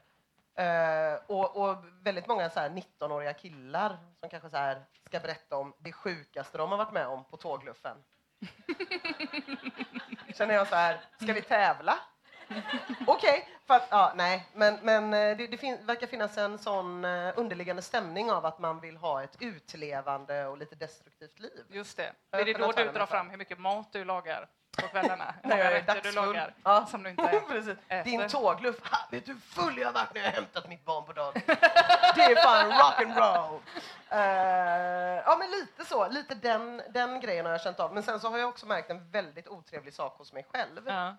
[0.64, 5.74] Eh, och, och väldigt många så här 19-åriga killar som kanske så ska berätta om
[5.80, 8.04] det sjukaste de har varit med om på tågluffen.
[10.38, 12.00] Känner jag så här, ska vi tävla?
[13.08, 17.06] Okej, för att, ja, nej, men, men eh, det, det fin- verkar finnas en sån
[17.06, 21.66] eh, underliggande stämning av att man vill ha ett utlevande och lite destruktivt liv.
[21.70, 22.12] Just det.
[22.32, 24.48] Är det då du drar fram hur mycket mat du lagar
[24.82, 25.36] på kvällarna?
[25.44, 26.86] När jag är du lagar Ja.
[26.86, 27.24] som du inte.
[27.88, 28.04] Äter.
[28.04, 28.92] Din tågluff.
[28.92, 31.14] Ha, vet du hur full jag har varit när jag har hämtat mitt barn på
[31.14, 31.34] dagen?
[32.16, 33.60] Det är fan rock'n'roll.
[34.12, 36.10] Uh, ja, men lite så.
[36.10, 37.94] Lite den, den grejen har jag känt av.
[37.94, 40.82] Men sen så har jag också märkt en väldigt otrevlig sak hos mig själv.
[40.86, 41.16] Ja.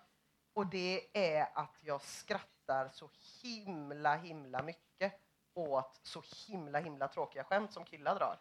[0.53, 3.09] Och det är att jag skrattar så
[3.43, 5.13] himla, himla mycket
[5.53, 8.37] åt så himla, himla tråkiga skämt som killar drar.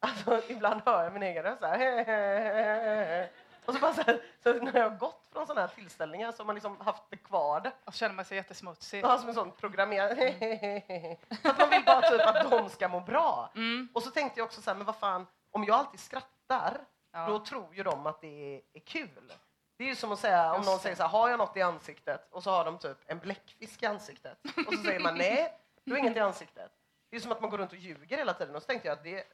[0.00, 3.30] Alltså, ibland hör jag min egen röst så här.
[3.64, 6.38] Och så bara så, här, så när jag har gått från sådana här tillställningar så
[6.42, 7.72] har man liksom haft det kvar det.
[7.84, 9.04] Och så känner man sig jättesmutsig.
[9.04, 10.16] Ja, som en sån programmerad...
[11.42, 13.50] För att man vill bara typ att de ska må bra.
[13.54, 13.88] Mm.
[13.94, 16.80] Och så tänkte jag också så här, men vad fan, om jag alltid skrattar,
[17.14, 17.26] Ja.
[17.26, 19.32] då tror ju de att det är, är kul.
[19.78, 20.80] Det är ju som att säga, om någon det.
[20.82, 22.28] säger så här, har jag något i ansiktet?
[22.32, 24.38] Och så har de typ en bläckfisk i ansiktet.
[24.66, 26.72] Och så säger man nej, du har inget i ansiktet.
[27.10, 28.54] Det är som att man går runt och ljuger hela tiden.
[28.56, 29.24] Och så tänkte jag att det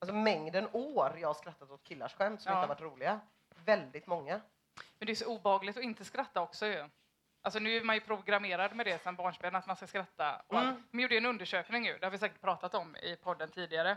[0.00, 2.58] alltså, mängden år jag har skrattat åt killars skämt som Ja.
[2.58, 3.20] inte har varit roliga.
[3.68, 4.40] Väldigt många.
[4.98, 6.84] Men det är så obagligt att inte skratta också ju.
[7.42, 10.42] Alltså nu är man ju programmerad med det sedan barnsben att man ska skratta.
[10.52, 10.82] Mm.
[10.90, 13.96] De gjorde en undersökning ju, det har vi säkert pratat om i podden tidigare.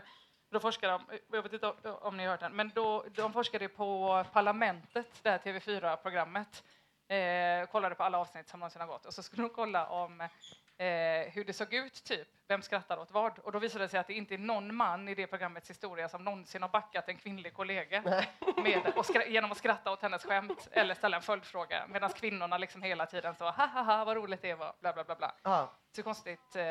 [0.50, 3.32] Då forskade de, jag vet inte om- om ni har hört den, men då, de
[3.32, 6.64] forskade på Parlamentet, det här TV4-programmet.
[7.08, 10.28] Eh, kollade på alla avsnitt som någonsin har gått och så skulle de kolla om
[10.82, 12.28] eh, hur det såg ut, typ.
[12.48, 13.38] Vem skrattar åt vad?
[13.38, 16.08] Och då visade det sig att det inte är någon man i det programmets historia
[16.08, 18.02] som någonsin har backat en kvinnlig kollega
[18.56, 18.92] med,
[19.28, 21.86] genom att skratta åt hennes skämt eller ställa en följdfråga.
[21.88, 25.04] Medan kvinnorna liksom hela tiden så ha ha ha vad roligt det var, bla bla
[25.04, 25.14] bla.
[25.14, 25.68] bla.
[25.96, 26.56] Så konstigt.
[26.56, 26.64] Eh,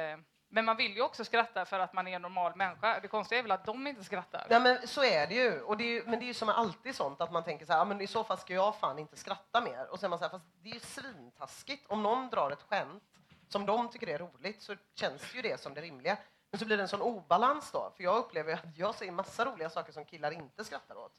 [0.53, 2.99] men man vill ju också skratta för att man är en normal människa.
[2.99, 4.47] Det konstiga är väl att de inte skrattar.
[4.49, 5.61] Ja, men så är det ju.
[5.61, 7.65] Och det är ju men det är ju som med alltid sånt att man tänker
[7.65, 9.87] så här, men i så fall ska jag fan inte skratta mer.
[9.91, 11.87] Och är man så här, fast det är ju svintaskigt.
[11.87, 13.03] Om någon drar ett skämt
[13.51, 16.17] som de tycker är roligt så känns ju det som det rimliga.
[16.51, 19.45] Men så blir det en sån obalans då, för jag upplever att jag säger massa
[19.45, 21.13] roliga saker som killar inte skrattar åt.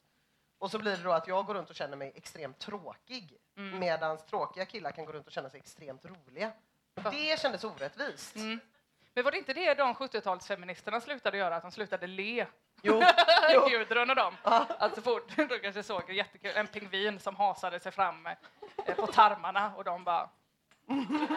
[0.57, 3.79] Och så blir det då att jag går runt och känner mig extremt tråkig, Mm.
[3.79, 6.51] medan tråkiga killar kan gå runt och känna sig extremt roliga.
[7.11, 8.35] Det kändes orättvist.
[8.35, 8.59] Mm.
[9.13, 12.45] Men var det inte det de 70-talsfeministerna slutade göra, att de slutade le?
[12.81, 13.03] Jo,
[13.53, 13.67] jo.
[13.69, 14.33] Gudrun och dem.
[14.43, 18.25] Att så fort de kanske såg en jättekul, en pingvin som hasade sig fram
[18.85, 20.29] eh, på tarmarna och de bara...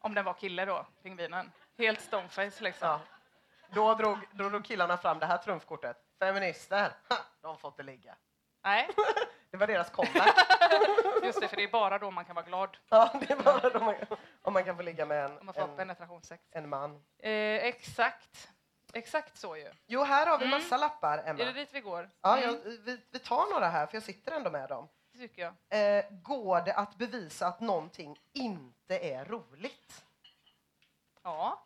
[0.00, 1.52] Om den var kille då, pingvinen.
[1.78, 2.88] Helt stoneface liksom.
[2.88, 3.00] Ja.
[3.70, 5.96] Då, drog, då drog killarna fram det här trumfkortet.
[6.18, 8.16] Feminister, ha, de får inte ligga.
[8.64, 8.88] Nej,
[9.50, 10.34] Det var deras comeback.
[11.22, 13.78] just det, för det är bara då man kan vara glad ja, det är bara
[13.78, 13.94] om man,
[14.42, 16.42] om man kan få ligga med om en, man får en, penetrationssex.
[16.50, 17.04] en man.
[17.18, 17.30] Eh,
[17.64, 18.48] exakt.
[18.92, 19.70] Exakt så ju.
[19.86, 20.58] Jo, här har vi Mm.
[20.62, 21.52] massa lappar, Är det Emma.
[21.52, 22.10] dit vi går?
[22.22, 24.88] Ja, Mm, jag, vi, vi tar några här, för jag sitter ändå med dem.
[25.18, 25.98] Det tycker jag.
[25.98, 30.04] Eh, går det att bevisa att någonting inte är roligt?
[31.22, 31.64] Ja,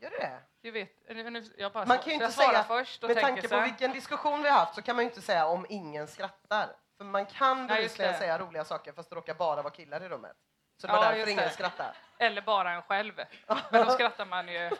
[0.00, 0.40] Gör det det?
[0.60, 1.08] du vet.
[1.08, 4.42] Nu, jag bara Man kan ju inte säga, först och med tanke på vilken diskussion
[4.42, 6.76] vi har haft så kan man ju inte säga om ingen skrattar.
[6.96, 10.36] För man kan bevisligen säga roliga saker fast det råkar bara vara killar i rummet.
[10.80, 11.50] Så det var Ja, därför ingen det.
[11.50, 11.96] skrattar.
[12.18, 13.12] Eller bara en själv.
[13.70, 14.70] Men då skrattar man ju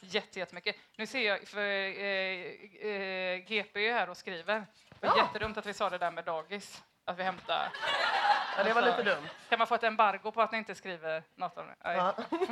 [0.00, 0.76] jätte- jättemycket.
[0.96, 4.66] Nu ser jag, för eh, eh, GP är här och skriver.
[5.00, 5.24] Det var Ja.
[5.26, 6.82] jättedumt att vi sa det där med dagis.
[7.04, 7.68] Att vi hämtar.
[8.56, 9.28] Ja, det var lite dumt.
[9.48, 11.74] Kan man få ett embargo på att ni inte skriver något om det?
[11.82, 12.14] Ja.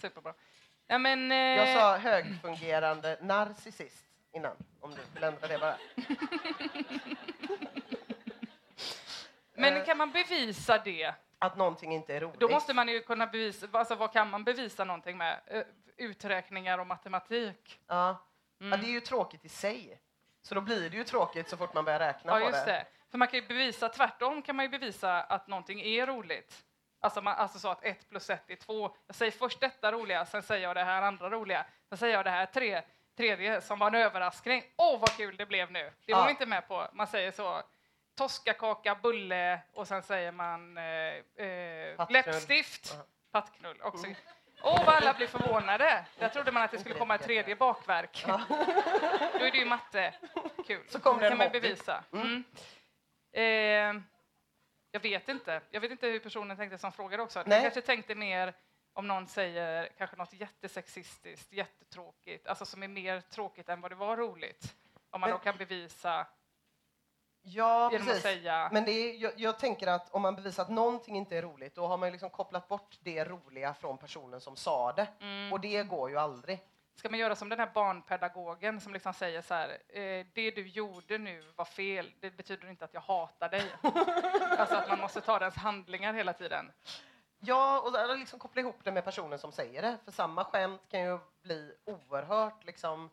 [0.00, 0.34] Superbra.
[0.86, 5.76] Ja, men, eh, Jag sa högfungerande narcissist innan, om du vill ändra det bara.
[9.54, 11.14] men kan man bevisa det?
[11.38, 12.40] Att någonting inte är roligt.
[12.40, 15.40] Då måste man ju kunna bevisa, alltså vad kan man bevisa någonting med?
[15.46, 15.62] Eh,
[15.96, 17.80] Uträkningar och matematik.
[17.86, 18.16] ja.
[18.60, 18.70] Mm.
[18.70, 20.00] ja, det är ju tråkigt i sig.
[20.42, 22.86] Så då blir det ju tråkigt så fort man börjar räkna Ja, på just det.
[23.10, 26.64] För man kan ju bevisa tvärtom kan man ju bevisa att någonting är roligt.
[27.00, 28.96] Alltså, man, alltså så att ett plus ett är två.
[29.06, 31.66] Jag säger först detta roliga, sen säger jag det här andra roliga.
[31.88, 32.82] Sen säger jag det här tre,
[33.16, 34.64] tredje som var en överraskning.
[34.76, 35.92] Åh, vad kul det blev nu.
[36.06, 36.24] Det var Ja.
[36.24, 36.86] man inte med på.
[36.92, 37.62] Man säger så.
[38.14, 42.96] Toskakaka, bulle och sen säger man eh, eh, läppstift.
[43.32, 44.06] Pattknull också.
[44.64, 46.04] Åh, vad alla blir förvånade.
[46.18, 48.24] Där trodde man att det skulle komma ett tredje bakverk.
[49.38, 50.14] Då är det ju matte.
[50.66, 50.84] Kul.
[50.88, 52.04] Så kom det kan man bevisa.
[52.12, 52.44] Mm.
[53.32, 54.02] Eh,
[54.90, 55.60] jag vet inte.
[55.70, 57.42] Jag vet inte hur personen tänkte som frågade också.
[57.46, 57.56] Nej.
[57.56, 58.54] Jag kanske tänkte mer
[58.92, 63.94] om någon säger kanske något jättesexistiskt, jättetråkigt, alltså som är mer tråkigt än vad det
[63.94, 64.74] var roligt.
[65.10, 66.26] Om man Men- då kan bevisa
[67.42, 68.22] Ja, genom att precis.
[68.22, 71.42] säga Men det är, jag, jag tänker att om man bevisar att någonting inte är
[71.42, 75.06] roligt, då har man liksom kopplat bort det roliga från personen som sa det.
[75.20, 75.52] Mm.
[75.52, 76.60] Och det går ju aldrig.
[76.94, 80.68] Ska man göra som den här barnpedagogen som liksom säger så här, eh, det du
[80.68, 83.72] gjorde nu var fel, det betyder inte att jag hatar dig.
[84.58, 86.72] alltså att man måste ta dens handlingar hela tiden.
[87.38, 89.98] Ja, och liksom koppla ihop det med personen som säger det.
[90.04, 93.10] För samma skämt kan ju bli oerhört liksom,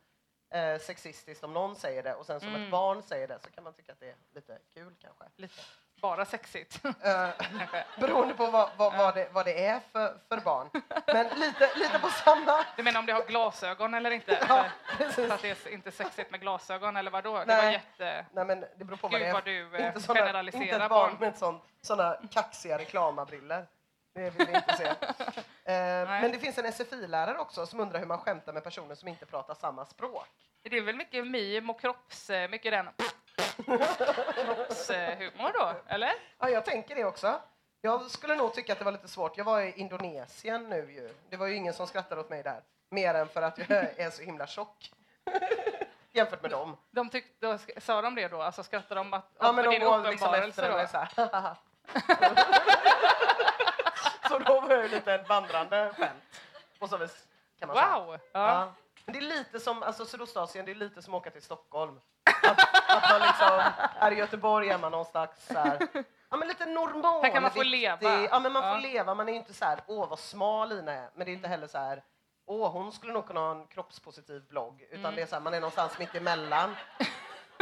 [0.50, 2.64] eh, sexistiskt om någon säger det och sen som Mm.
[2.64, 5.24] ett barn säger det så kan man tycka att det är lite kul kanske.
[5.36, 5.54] Lite.
[6.02, 6.86] Bara sexigt.
[6.86, 7.30] Eh,
[8.00, 10.70] beroende på vad, vad, vad, det, vad det är för, för barn.
[11.08, 12.66] Men lite, lite på samma...
[12.78, 14.40] Du menar om det har glasögon eller inte?
[14.50, 14.66] Ja,
[15.12, 17.38] För, att det är inte sexigt med glasögon eller vad då?
[17.38, 17.66] Det Nej.
[17.66, 18.26] var jätte...
[18.32, 19.34] Nej, men det beror på vad Gud, det är.
[19.34, 21.12] vad du, eh, inte, såna, generaliserar inte ett barn.
[21.12, 23.68] barn med sån, såna kaxiga reklamabriller.
[24.14, 24.94] Det vill vi inte se.
[25.70, 29.08] Eh, men det finns en SFI-lärare också som undrar hur man skämtar med personer som
[29.08, 30.28] inte pratar samma språk.
[30.62, 32.30] Det är väl mycket mim och kropps...
[32.30, 32.90] eh, Mycket den
[33.66, 36.12] kroppshumor då, eller?
[36.40, 37.42] Ja, jag tänker det också.
[37.82, 39.38] Jag skulle nog tycka att det var lite svårt.
[39.38, 41.14] Jag var i Indonesien nu ju.
[41.30, 42.62] Det var ju ingen som skrattade åt mig där.
[42.92, 44.92] Mer än för att jag är så himla tjock.
[46.12, 46.78] Jämfört med dem.
[46.92, 48.42] De tyck, då, sa de det då?
[48.42, 50.88] Alltså skrattade de att, Ja, men din de var liksom uppenbarelse efter då?
[50.88, 50.98] så
[51.36, 51.56] här.
[54.70, 56.42] Var jag ju lite ett vandrande skämt.
[56.80, 57.28] Och så vis,
[57.60, 58.00] kan man säga.
[58.00, 58.12] Wow!
[58.12, 58.20] Ja.
[58.50, 58.72] Ja.
[59.06, 62.00] Men det är lite som, alltså Sydostasien, det är lite som att åka till Stockholm.
[62.44, 63.62] Att, att man liksom,
[64.00, 65.88] här i Göteborg är man någon slags så här,
[66.30, 67.24] ja men lite normal.
[67.24, 68.28] Här kan man få viktig- leva.
[68.32, 68.74] Ja men man Ja.
[68.74, 71.10] får leva, man är ju inte så här, åh vad smal Lina är.
[71.16, 72.04] Men det är inte heller så här,
[72.46, 74.82] åh hon skulle nog kunna ha en kroppspositiv blogg.
[74.90, 75.16] Utan Mm.
[75.16, 76.76] det är så här, man är någonstans mitt emellan.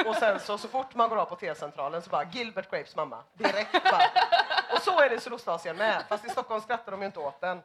[0.05, 3.23] Och sen så, så fort man går av på T-centralen så bara Gilbert Grapes mamma.
[3.33, 4.01] Direkt bara.
[4.87, 6.03] Så är det i Sydostasien med.
[6.09, 7.57] Fast i Stockholm skrattar de ju inte åt den.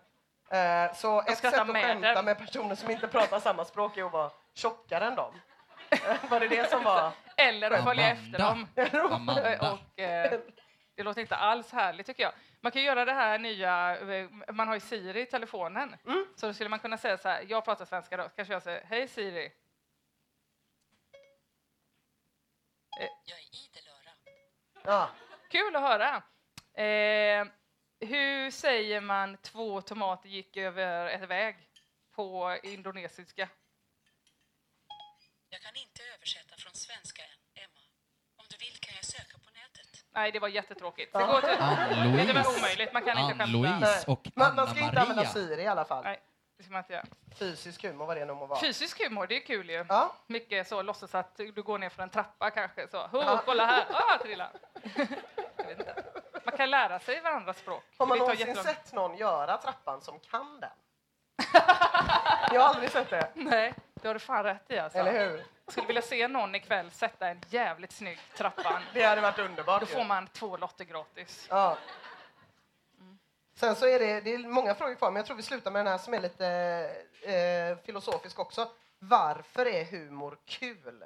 [0.50, 2.24] Eh, så ett sätt att med skämta den.
[2.24, 5.40] med personer som inte pratar samma språk är att vara tjockare än dem.
[5.90, 7.12] Eh, var det det som var?
[7.36, 8.68] Eller att följa efter dem.
[9.60, 10.40] Och, eh,
[10.94, 12.32] det låter inte alls härligt tycker jag.
[12.60, 15.96] Man kan göra det här nya, eh, man har ju Siri i telefonen.
[16.06, 16.26] Mm.
[16.36, 18.84] Så då skulle man kunna säga så här, jag pratar svenska då, kanske jag säger
[18.84, 19.52] hej Siri.
[23.24, 24.12] Jag är idel öra.
[24.84, 25.08] Ja.
[25.50, 26.22] Kul att höra.
[26.74, 27.46] Eh,
[28.08, 31.56] Hur säger man två tomater gick över ett väg
[32.14, 33.48] på indonesiska?
[35.48, 37.80] Jag kan inte översätta från svenska än, Emma.
[38.36, 40.04] Om du vill kan jag söka på nätet.
[40.10, 41.12] Nej, det var jättetråkigt.
[41.12, 42.26] Det går till...
[42.26, 42.92] Det var omöjligt.
[42.92, 43.44] Man kan inte skämta.
[43.44, 45.24] Ann-Louise och Man, man ska inte använda.
[45.26, 46.04] Siri i alla fall.
[46.04, 46.20] Nej,
[46.56, 47.06] det ska man inte göra.
[47.38, 48.60] Fysisk humor, vad det nu må vara.
[48.60, 49.84] Fysisk humor, det är kul ju.
[49.88, 52.88] Ja, Mycket så, låtsas att du går ner för en trappa kanske.
[52.88, 53.42] Så, oh, Ja.
[53.44, 54.50] kolla här, ah, trilla.
[55.56, 56.04] Jag vet inte.
[56.62, 57.84] Kan lära sig varandras språk.
[57.98, 60.70] har man någonsin sett någon göra trappan som kan den?
[62.52, 63.28] Jag har aldrig sett det.
[63.34, 64.98] Nej, det har du fan rätt i alltså.
[64.98, 65.44] Eller hur?
[65.66, 68.82] Skulle vilja se någon ikväll sätta en jävligt snygg trappan.
[68.94, 69.80] Det hade varit underbart.
[69.80, 69.92] Då ju.
[69.92, 71.46] får man två lotter gratis.
[71.50, 71.78] Ja.
[73.54, 75.84] Sen så är det, det är många frågor kvar, men jag tror vi slutar med
[75.84, 76.46] den här som är lite
[77.22, 78.70] eh, filosofisk också.
[78.98, 81.04] Varför är humor kul?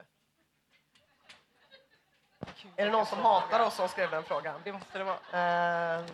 [2.76, 4.61] Är det någon som hatar oss som skrev den frågan?
[4.64, 5.18] Det måste det vara.
[5.32, 6.04] Eh,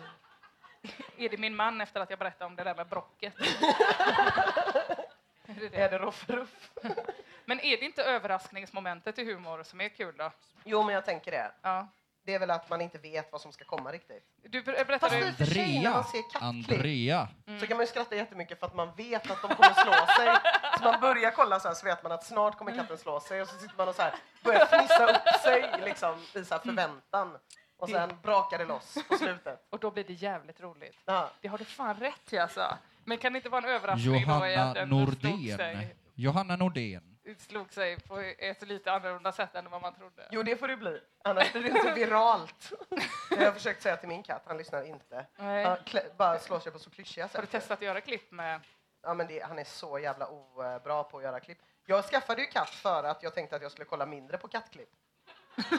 [1.17, 3.33] Är det min man efter att jag berättade om det där med brocket?
[5.47, 5.87] är det är det?
[5.87, 6.71] det Ruff Ruff?
[7.45, 10.31] Men är det inte överraskningsmomentet i humor som är kul då?
[10.63, 11.51] Jo, men jag tänker det.
[11.61, 11.87] Ja.
[12.25, 14.23] Det är väl att man inte vet vad som ska komma riktigt.
[14.43, 14.99] Du ber- berättade...
[14.99, 15.91] Fast i och för sig, när Andrea.
[15.91, 17.27] man ser kattklipp Andrea.
[17.59, 20.35] så kan man ju skratta jättemycket för att man vet att de kommer slå sig.
[20.77, 23.41] Så man börjar kolla så här så vet man att snart kommer katten slå sig
[23.41, 26.61] och så sitter man och så här börjar fnissa upp sig liksom i så här
[26.61, 27.37] förväntan.
[27.77, 29.67] Och sen brakar det loss på slutet.
[29.69, 30.97] Och då blir det jävligt roligt.
[31.05, 31.31] Ja.
[31.41, 32.77] Det har du fan rätt i alltså.
[33.05, 35.57] Men kan det inte vara en överraskning Johanna Nordén.
[35.57, 37.12] sig, Johanna Nordén.
[37.37, 40.27] Slog sig på ett lite annorlunda sätt än vad man trodde?
[40.31, 41.01] Jo, det får det bli.
[41.23, 42.71] Annars blir det inte viralt.
[43.29, 45.25] Det har jag försökt säga till min katt, han lyssnar inte.
[45.35, 45.65] Nej.
[45.65, 47.35] Han klä, bara slår sig på så klyschiga sätt.
[47.35, 48.61] Har du testat att göra klipp med...
[49.01, 51.57] Ja, men det, han är så jävla obra på att göra klipp.
[51.85, 54.89] Jag skaffade ju katt för att jag tänkte att jag skulle kolla mindre på kattklipp.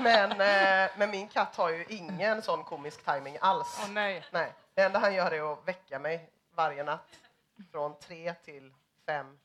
[0.00, 3.80] men, eh, men min katt har ju ingen sån komisk timing alls.
[3.82, 4.24] Åh nej.
[4.30, 7.20] Nej, det enda han gör är att väcka mig varje natt
[7.72, 8.72] från tre till
[9.06, 9.38] fem.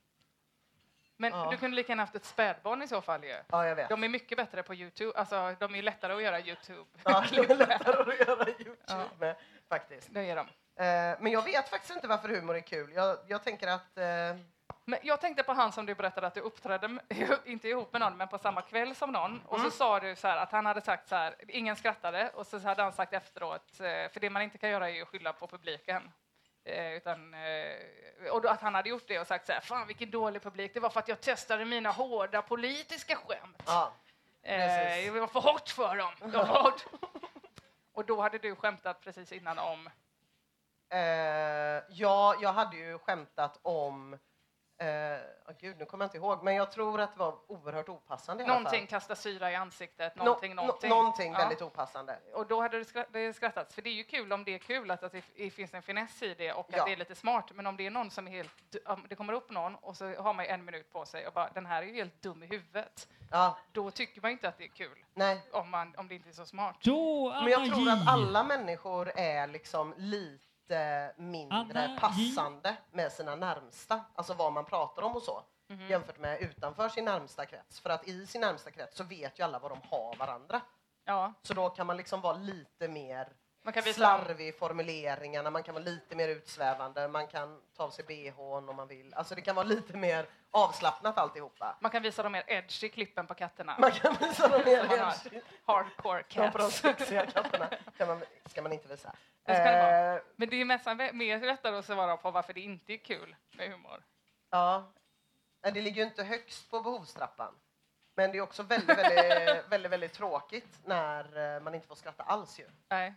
[1.22, 1.48] Men Ja.
[1.52, 3.36] du kunde lika gärna haft ett spädbarn i så fall ju.
[3.52, 3.90] Ja, jag vet.
[3.90, 5.20] De är mycket bättre på Youtube.
[5.20, 6.90] Alltså, de är lättare att göra Youtube.
[7.04, 9.04] Ja, det är lättare att göra Youtube Ja.
[9.20, 9.36] med,
[9.70, 10.08] faktiskt.
[10.12, 10.48] Det är de.
[10.84, 12.92] Eh, men jag vet faktiskt inte varför humor är kul.
[12.96, 13.98] Jag, jag tänker att...
[13.98, 14.38] Eh,
[14.86, 17.04] Men jag tänkte på han som du berättade att du uppträdde, med,
[17.46, 19.42] inte ihop med någon, men på samma kväll som någon.
[19.46, 19.72] Och Mm.
[19.72, 22.30] så sa du så här att han hade sagt så här, ingen skrattade.
[22.34, 25.08] Och så hade han sagt efteråt, eh, för det man inte kan göra är att
[25.08, 26.12] skylla på publiken.
[26.64, 30.12] Eh, utan, eh, och att han hade gjort det och sagt så här, fan vilken
[30.12, 33.64] dålig publik, det var för att jag testade mina hårda politiska skämt.
[33.66, 33.94] ja,
[34.42, 36.12] Eh, det var för hårt för dem.
[36.20, 36.86] Det var hårt.
[37.94, 39.90] och då hade du skämtat precis innan om,
[40.92, 44.18] Eh, ja, jag hade ju skämtat om...
[44.82, 44.88] Eh,
[45.48, 48.44] åh gud, nu kommer jag inte ihåg, men jag tror att det var oerhört opassande
[48.44, 50.90] i någonting kasta syra i ansiktet, Nå- någonting, nå- någonting.
[50.90, 51.38] någonting Ja.
[51.40, 52.20] väldigt opassande.
[52.34, 54.58] Och då hade det skra- det skrattats, för det är ju kul om det är
[54.58, 56.80] kul att, att det finns en finess i det och Ja.
[56.80, 57.52] att det är lite smart.
[57.54, 60.16] Men om det är någon som är helt, om det kommer upp någon och så
[60.16, 62.46] har man en minut på sig och bara den här är ju helt dum i
[62.46, 63.08] huvudet.
[63.32, 65.42] Ja, Då tycker man inte att det är kul nej.
[65.52, 66.76] om, man, om det inte är så smart.
[66.84, 70.44] Då, Men jag tror att alla människor är liksom lite
[71.18, 75.88] mindre Anna passande med sina närmsta, alltså vad man pratar om och så, Mhm.
[75.90, 77.80] jämfört med utanför sin närmsta krets.
[77.80, 80.62] För att i sin närmsta krets så vet ju alla vad de har varandra.
[81.06, 85.64] Ja, Så då kan man liksom vara lite mer man kan slarvig i formuleringarna, man
[85.64, 89.14] kan vara lite mer utsvävande, man kan ta av sig bhn om man vill.
[89.14, 91.78] Alltså det kan vara lite mer avslappnat alltihopa.
[91.80, 93.76] man kan visa de mer edgy klippen på katterna.
[93.80, 95.42] Man kan visa dem mer edgy.
[95.66, 96.76] Hardcore på de cats.
[96.76, 99.16] sexiga katterna kan man, ska man inte visa.
[99.44, 100.16] Det ska det vara.
[100.16, 103.36] Eh, Men det är nästan mer lättare att svara på varför det inte är kul
[103.58, 104.04] med humor.
[104.50, 104.92] Ja.
[105.62, 107.54] Det ligger ju inte högst på behovstrappan.
[108.16, 112.24] Men det är också väldigt, väldigt, väldigt, väldigt tråkigt när eh, man inte får skratta
[112.24, 112.66] alls ju.
[112.90, 113.14] Nej.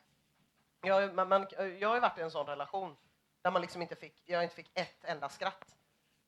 [0.82, 1.46] Jag, man, man,
[1.78, 2.96] jag har ju varit i en sån relation
[3.44, 5.74] där man liksom inte fick, jag inte fick ett enda skratt.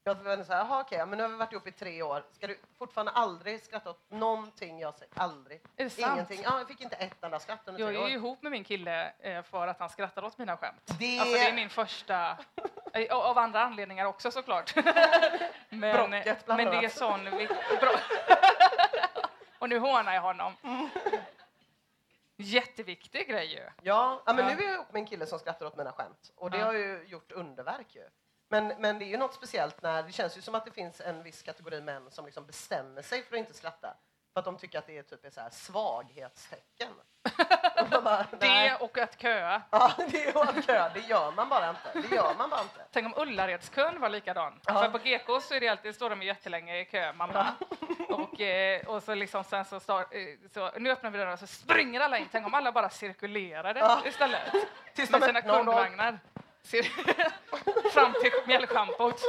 [0.06, 2.24] Jag var så här, jaha okej, men nu har vi varit ihop i tre år.
[2.32, 5.12] Ska du fortfarande aldrig skratta åt någonting jag säger?
[5.16, 5.60] Aldrig.
[5.76, 6.12] Är det sant?
[6.14, 6.40] Ingenting.
[6.44, 8.64] Ja, jag fick inte ett enda skratt under Jag tre är ju ihop med min
[8.64, 10.82] kille eh, för att han skrattar åt mina skämt.
[10.98, 12.36] Det- Alltså, det är min första...
[12.92, 14.74] eh, Av andra anledningar också såklart.
[15.68, 16.92] men, Bråcket, bland men det är annat.
[16.92, 17.24] sån...
[17.24, 17.48] vi-.
[19.58, 20.52] Och nu hånar jag honom.
[22.36, 23.60] Jätteviktig grej ju.
[23.82, 26.32] Ja, ja men nu är jag ihop med en kille som skrattar åt mina skämt.
[26.36, 26.64] Och det Ja.
[26.64, 28.08] har ju gjort underverk ju.
[28.48, 31.00] Men, men det är ju något speciellt när det känns ju som att det finns
[31.00, 33.96] en viss kategori män som liksom bestämmer sig för att inte skratta.
[34.34, 36.88] För att de tycker att det är typ ett så här svaghetstecken.
[37.92, 39.62] Och bara, Det och att köa.
[39.70, 40.90] Ja, det är ju att kö.
[40.94, 42.08] Det gör man bara inte.
[42.08, 42.84] Det gör man bara inte.
[42.92, 44.60] Tänk om Ullaredskön var likadan.
[44.66, 44.74] Ja.
[44.82, 47.54] För på GK så är det alltid, står de jättelänge i kö, bara.
[48.08, 50.20] Och, eh, och så liksom sen så, start, eh,
[50.54, 52.28] så nu öppnar vi dörren och så springer alla in.
[52.32, 54.02] Tänk om alla bara cirkulerade Ja.
[54.04, 54.52] istället.
[54.94, 56.18] Tills Med sina och kundvagnar.
[57.92, 59.20] Fram till mjällschampot.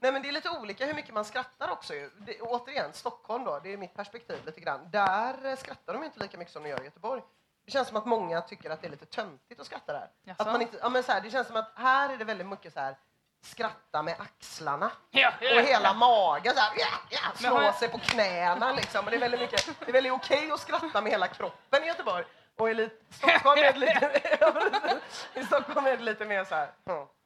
[0.00, 1.92] Nej, men det är lite olika hur mycket man skrattar också.
[2.18, 4.90] Det, återigen, Stockholm då, det är mitt perspektiv lite grann.
[4.90, 7.22] Där eh, skrattar de inte lika mycket som de gör i Göteborg.
[7.64, 10.10] Det känns som att många tycker att det är lite töntigt att skratta där.
[10.24, 10.42] Jaså?
[10.42, 12.46] Att man inte, ja, men så här, det känns som att här är det väldigt
[12.46, 12.96] mycket så här
[13.42, 17.98] skratta med axlarna Ja, och hela magen så här, ja, ja, slå jag- sig på
[17.98, 19.04] knäna liksom.
[19.04, 21.86] Och det är väldigt mycket, det är väldigt okej att skratta med hela kroppen i
[21.86, 22.24] Göteborg.
[22.56, 24.54] Och i Stockholm är det lite, ja,
[25.40, 26.70] i Stockholm är lite mer så här.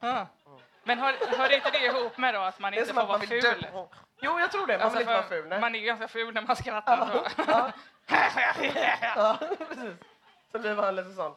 [0.01, 0.25] mm.
[0.87, 3.41] Men hör, hör inte det ihop med då att man inte får vara ful?
[3.41, 3.55] dö.
[4.21, 4.77] Jo, jag tror det.
[4.77, 5.47] Man Alltså, vill inte vara ful.
[5.49, 5.59] Nej.
[5.61, 7.21] man är ju ganska ful när man skrattar.
[9.15, 9.93] Ja, precis.
[10.51, 11.35] Så blir man lite sån.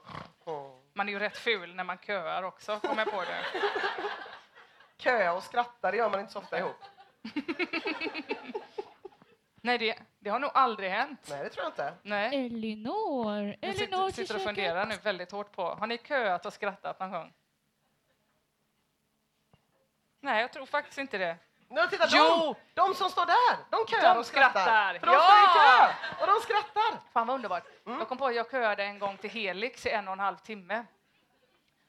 [0.94, 3.44] Man är ju rätt ful när man köar också, kom jag på det.
[5.02, 6.76] Köa och skratta, det gör man inte så ofta ihop.
[9.62, 11.26] Nej, det, det har nog aldrig hänt.
[11.30, 11.94] Nej, det tror jag inte.
[12.02, 12.46] Nej.
[12.46, 13.54] Elinor.
[13.62, 17.10] Elinor sitter, sitter och funderar nu väldigt hårt på, har ni köat och skrattat någon
[17.10, 17.32] gång?
[20.28, 21.36] Nej, jag tror faktiskt inte det.
[21.68, 22.54] Nu, titta, Jo!
[22.74, 24.60] de, de som står där, de köar De och skrattar.
[24.62, 24.98] skrattar.
[24.98, 25.20] För de Ja!
[25.22, 27.00] står i kö och de skrattar.
[27.12, 27.64] Fan vad underbart.
[27.86, 27.98] Mm.
[27.98, 30.36] Jag kom på att jag köade en gång till Helix i en och en halv
[30.36, 30.84] timme.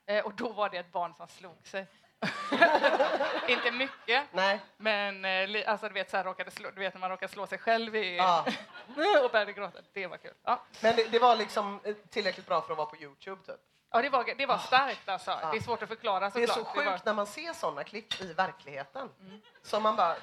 [0.05, 1.87] Eh, och då var det ett barn som slog sig.
[3.47, 4.59] inte mycket, Nej.
[4.77, 7.47] men eh, alltså, du, vet, så här, råkade slå, du vet när man råkar slå
[7.47, 8.45] sig själv i, Ja.
[9.23, 9.79] och började gråta.
[9.93, 10.33] Det var kul.
[10.43, 13.55] Ja, Men det, det var liksom eh, tillräckligt bra för att vara på Youtube, typ.
[13.91, 15.31] Ja det, var, det var starkt alltså.
[15.31, 15.49] Ja.
[15.51, 16.57] Det är svårt att förklara Det är såklart.
[16.57, 19.09] så sjukt var, när man ser såna klipp i verkligheten.
[19.21, 19.41] Mm.
[19.63, 20.15] Så man bara...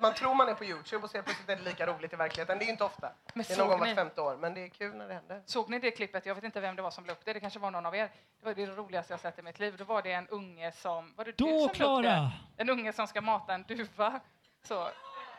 [0.00, 2.58] Man tror man är på Youtube och ser plötsligt är det lika roligt i verkligheten.
[2.58, 3.10] Det är inte ofta.
[3.34, 5.42] Men det är någon gång vart femte år, men det är kul när det händer.
[5.46, 6.26] Såg ni det klippet?
[6.26, 7.32] Jag vet inte vem det var som la upp det.
[7.32, 8.10] Det kanske var någon av er.
[8.40, 9.76] Det var det roligaste jag sett i mitt liv.
[9.78, 11.14] Då var det en unge som...
[11.16, 12.30] Var det du Då, som Klara!
[12.56, 14.20] En unge som ska mata en duva.
[14.62, 14.88] Så,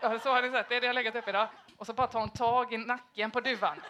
[0.02, 0.80] ja, så har ni sett det.
[0.80, 1.48] Det har legat upp idag.
[1.78, 3.82] Och så bara tar hon tag i nacken på duvan.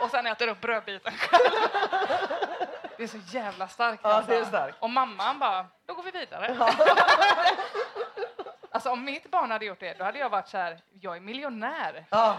[0.00, 1.52] och sen äter upp brödbiten själv.
[2.96, 4.00] Det är så jävla starkt.
[4.04, 4.30] Ja, alltså.
[4.32, 4.76] det är starkt.
[4.80, 6.56] Och mamman bara, då går vi vidare.
[8.70, 11.20] alltså om mitt barn hade gjort det, då hade jag varit så här, jag är
[11.20, 12.04] miljonär.
[12.10, 12.36] Ja,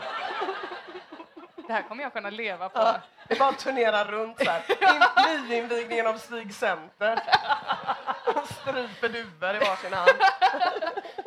[1.67, 2.79] Det här kommer jag kunna leva på.
[2.79, 2.95] ja.
[3.27, 4.63] Det är bara turnera runt så här.
[4.69, 7.19] In, nyinvigningen av Stig Center.
[8.35, 10.09] Och stryper duvor i varsin hand.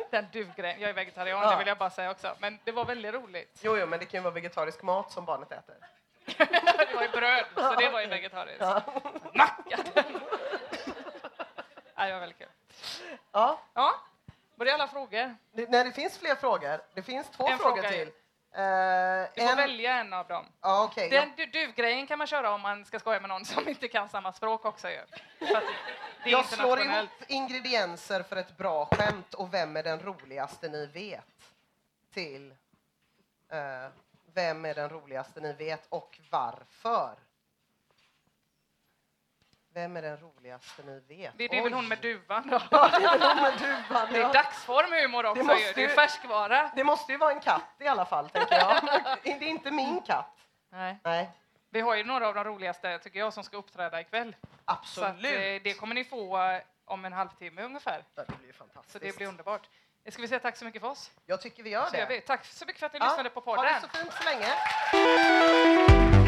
[0.09, 0.79] Den duvgrejen.
[0.81, 1.51] Jag är vegetarian, Ja.
[1.51, 2.35] det vill jag bara säga också.
[2.39, 3.59] Men det var väldigt roligt.
[3.61, 5.75] Jo, jo, men det kan ju vara vegetarisk mat som barnet äter.
[6.25, 8.61] det var ju bröd, så det var ju vegetariskt.
[8.61, 8.81] Ja.
[9.33, 9.79] Macka!
[11.95, 12.47] ja, det var väldigt kul.
[13.31, 13.59] Ja.
[13.73, 13.95] Ja,
[14.55, 15.35] var det alla frågor?
[15.51, 16.81] Det, nej, det finns fler frågor.
[16.93, 18.11] Det finns två En frågor fråga till.
[18.51, 20.45] Eh, Du får en, välja en av dem.
[20.61, 21.09] ja, okej.
[21.11, 21.21] ja.
[21.21, 24.09] Den du- duvgrejen kan man köra om man ska skoja med någon som inte kan
[24.09, 25.01] samma språk också ju.
[26.25, 31.25] Jag slår ihop ingredienser för ett bra skämt och vem är den roligaste ni vet?
[32.13, 32.51] Till
[33.51, 33.89] eh,
[34.33, 37.15] vem är den roligaste ni vet och varför?
[39.73, 41.33] Vem är den roligaste ni vet?
[41.37, 42.61] Det, det är väl hon med duvan då.
[42.71, 44.07] Ja, det är hon med duvan.
[44.13, 45.73] Det är dagsform humor också måste ju.
[45.73, 46.71] Det är färskvara.
[46.75, 48.81] Det måste ju vara en katt i alla fall, tänker jag.
[49.23, 50.35] Det är inte min katt.
[50.69, 50.97] Nej.
[51.03, 51.29] Nej,
[51.69, 54.35] Vi har ju några av de roligaste, tycker jag, som ska uppträda ikväll.
[54.41, 55.25] Så att, absolut.
[55.25, 58.03] eh, det kommer ni få eh, om en halvtimme ungefär.
[58.15, 58.93] Det blir ju fantastiskt.
[58.93, 59.69] Så det blir underbart.
[60.03, 61.11] Eh, Ska vi säga tack så mycket för oss?
[61.25, 62.15] Jag tycker vi gör Så gör det.
[62.15, 62.21] vi.
[62.21, 63.73] Tack så mycket för att ni Ja, lyssnade på Ha podden.
[63.73, 66.18] det så fint så länge.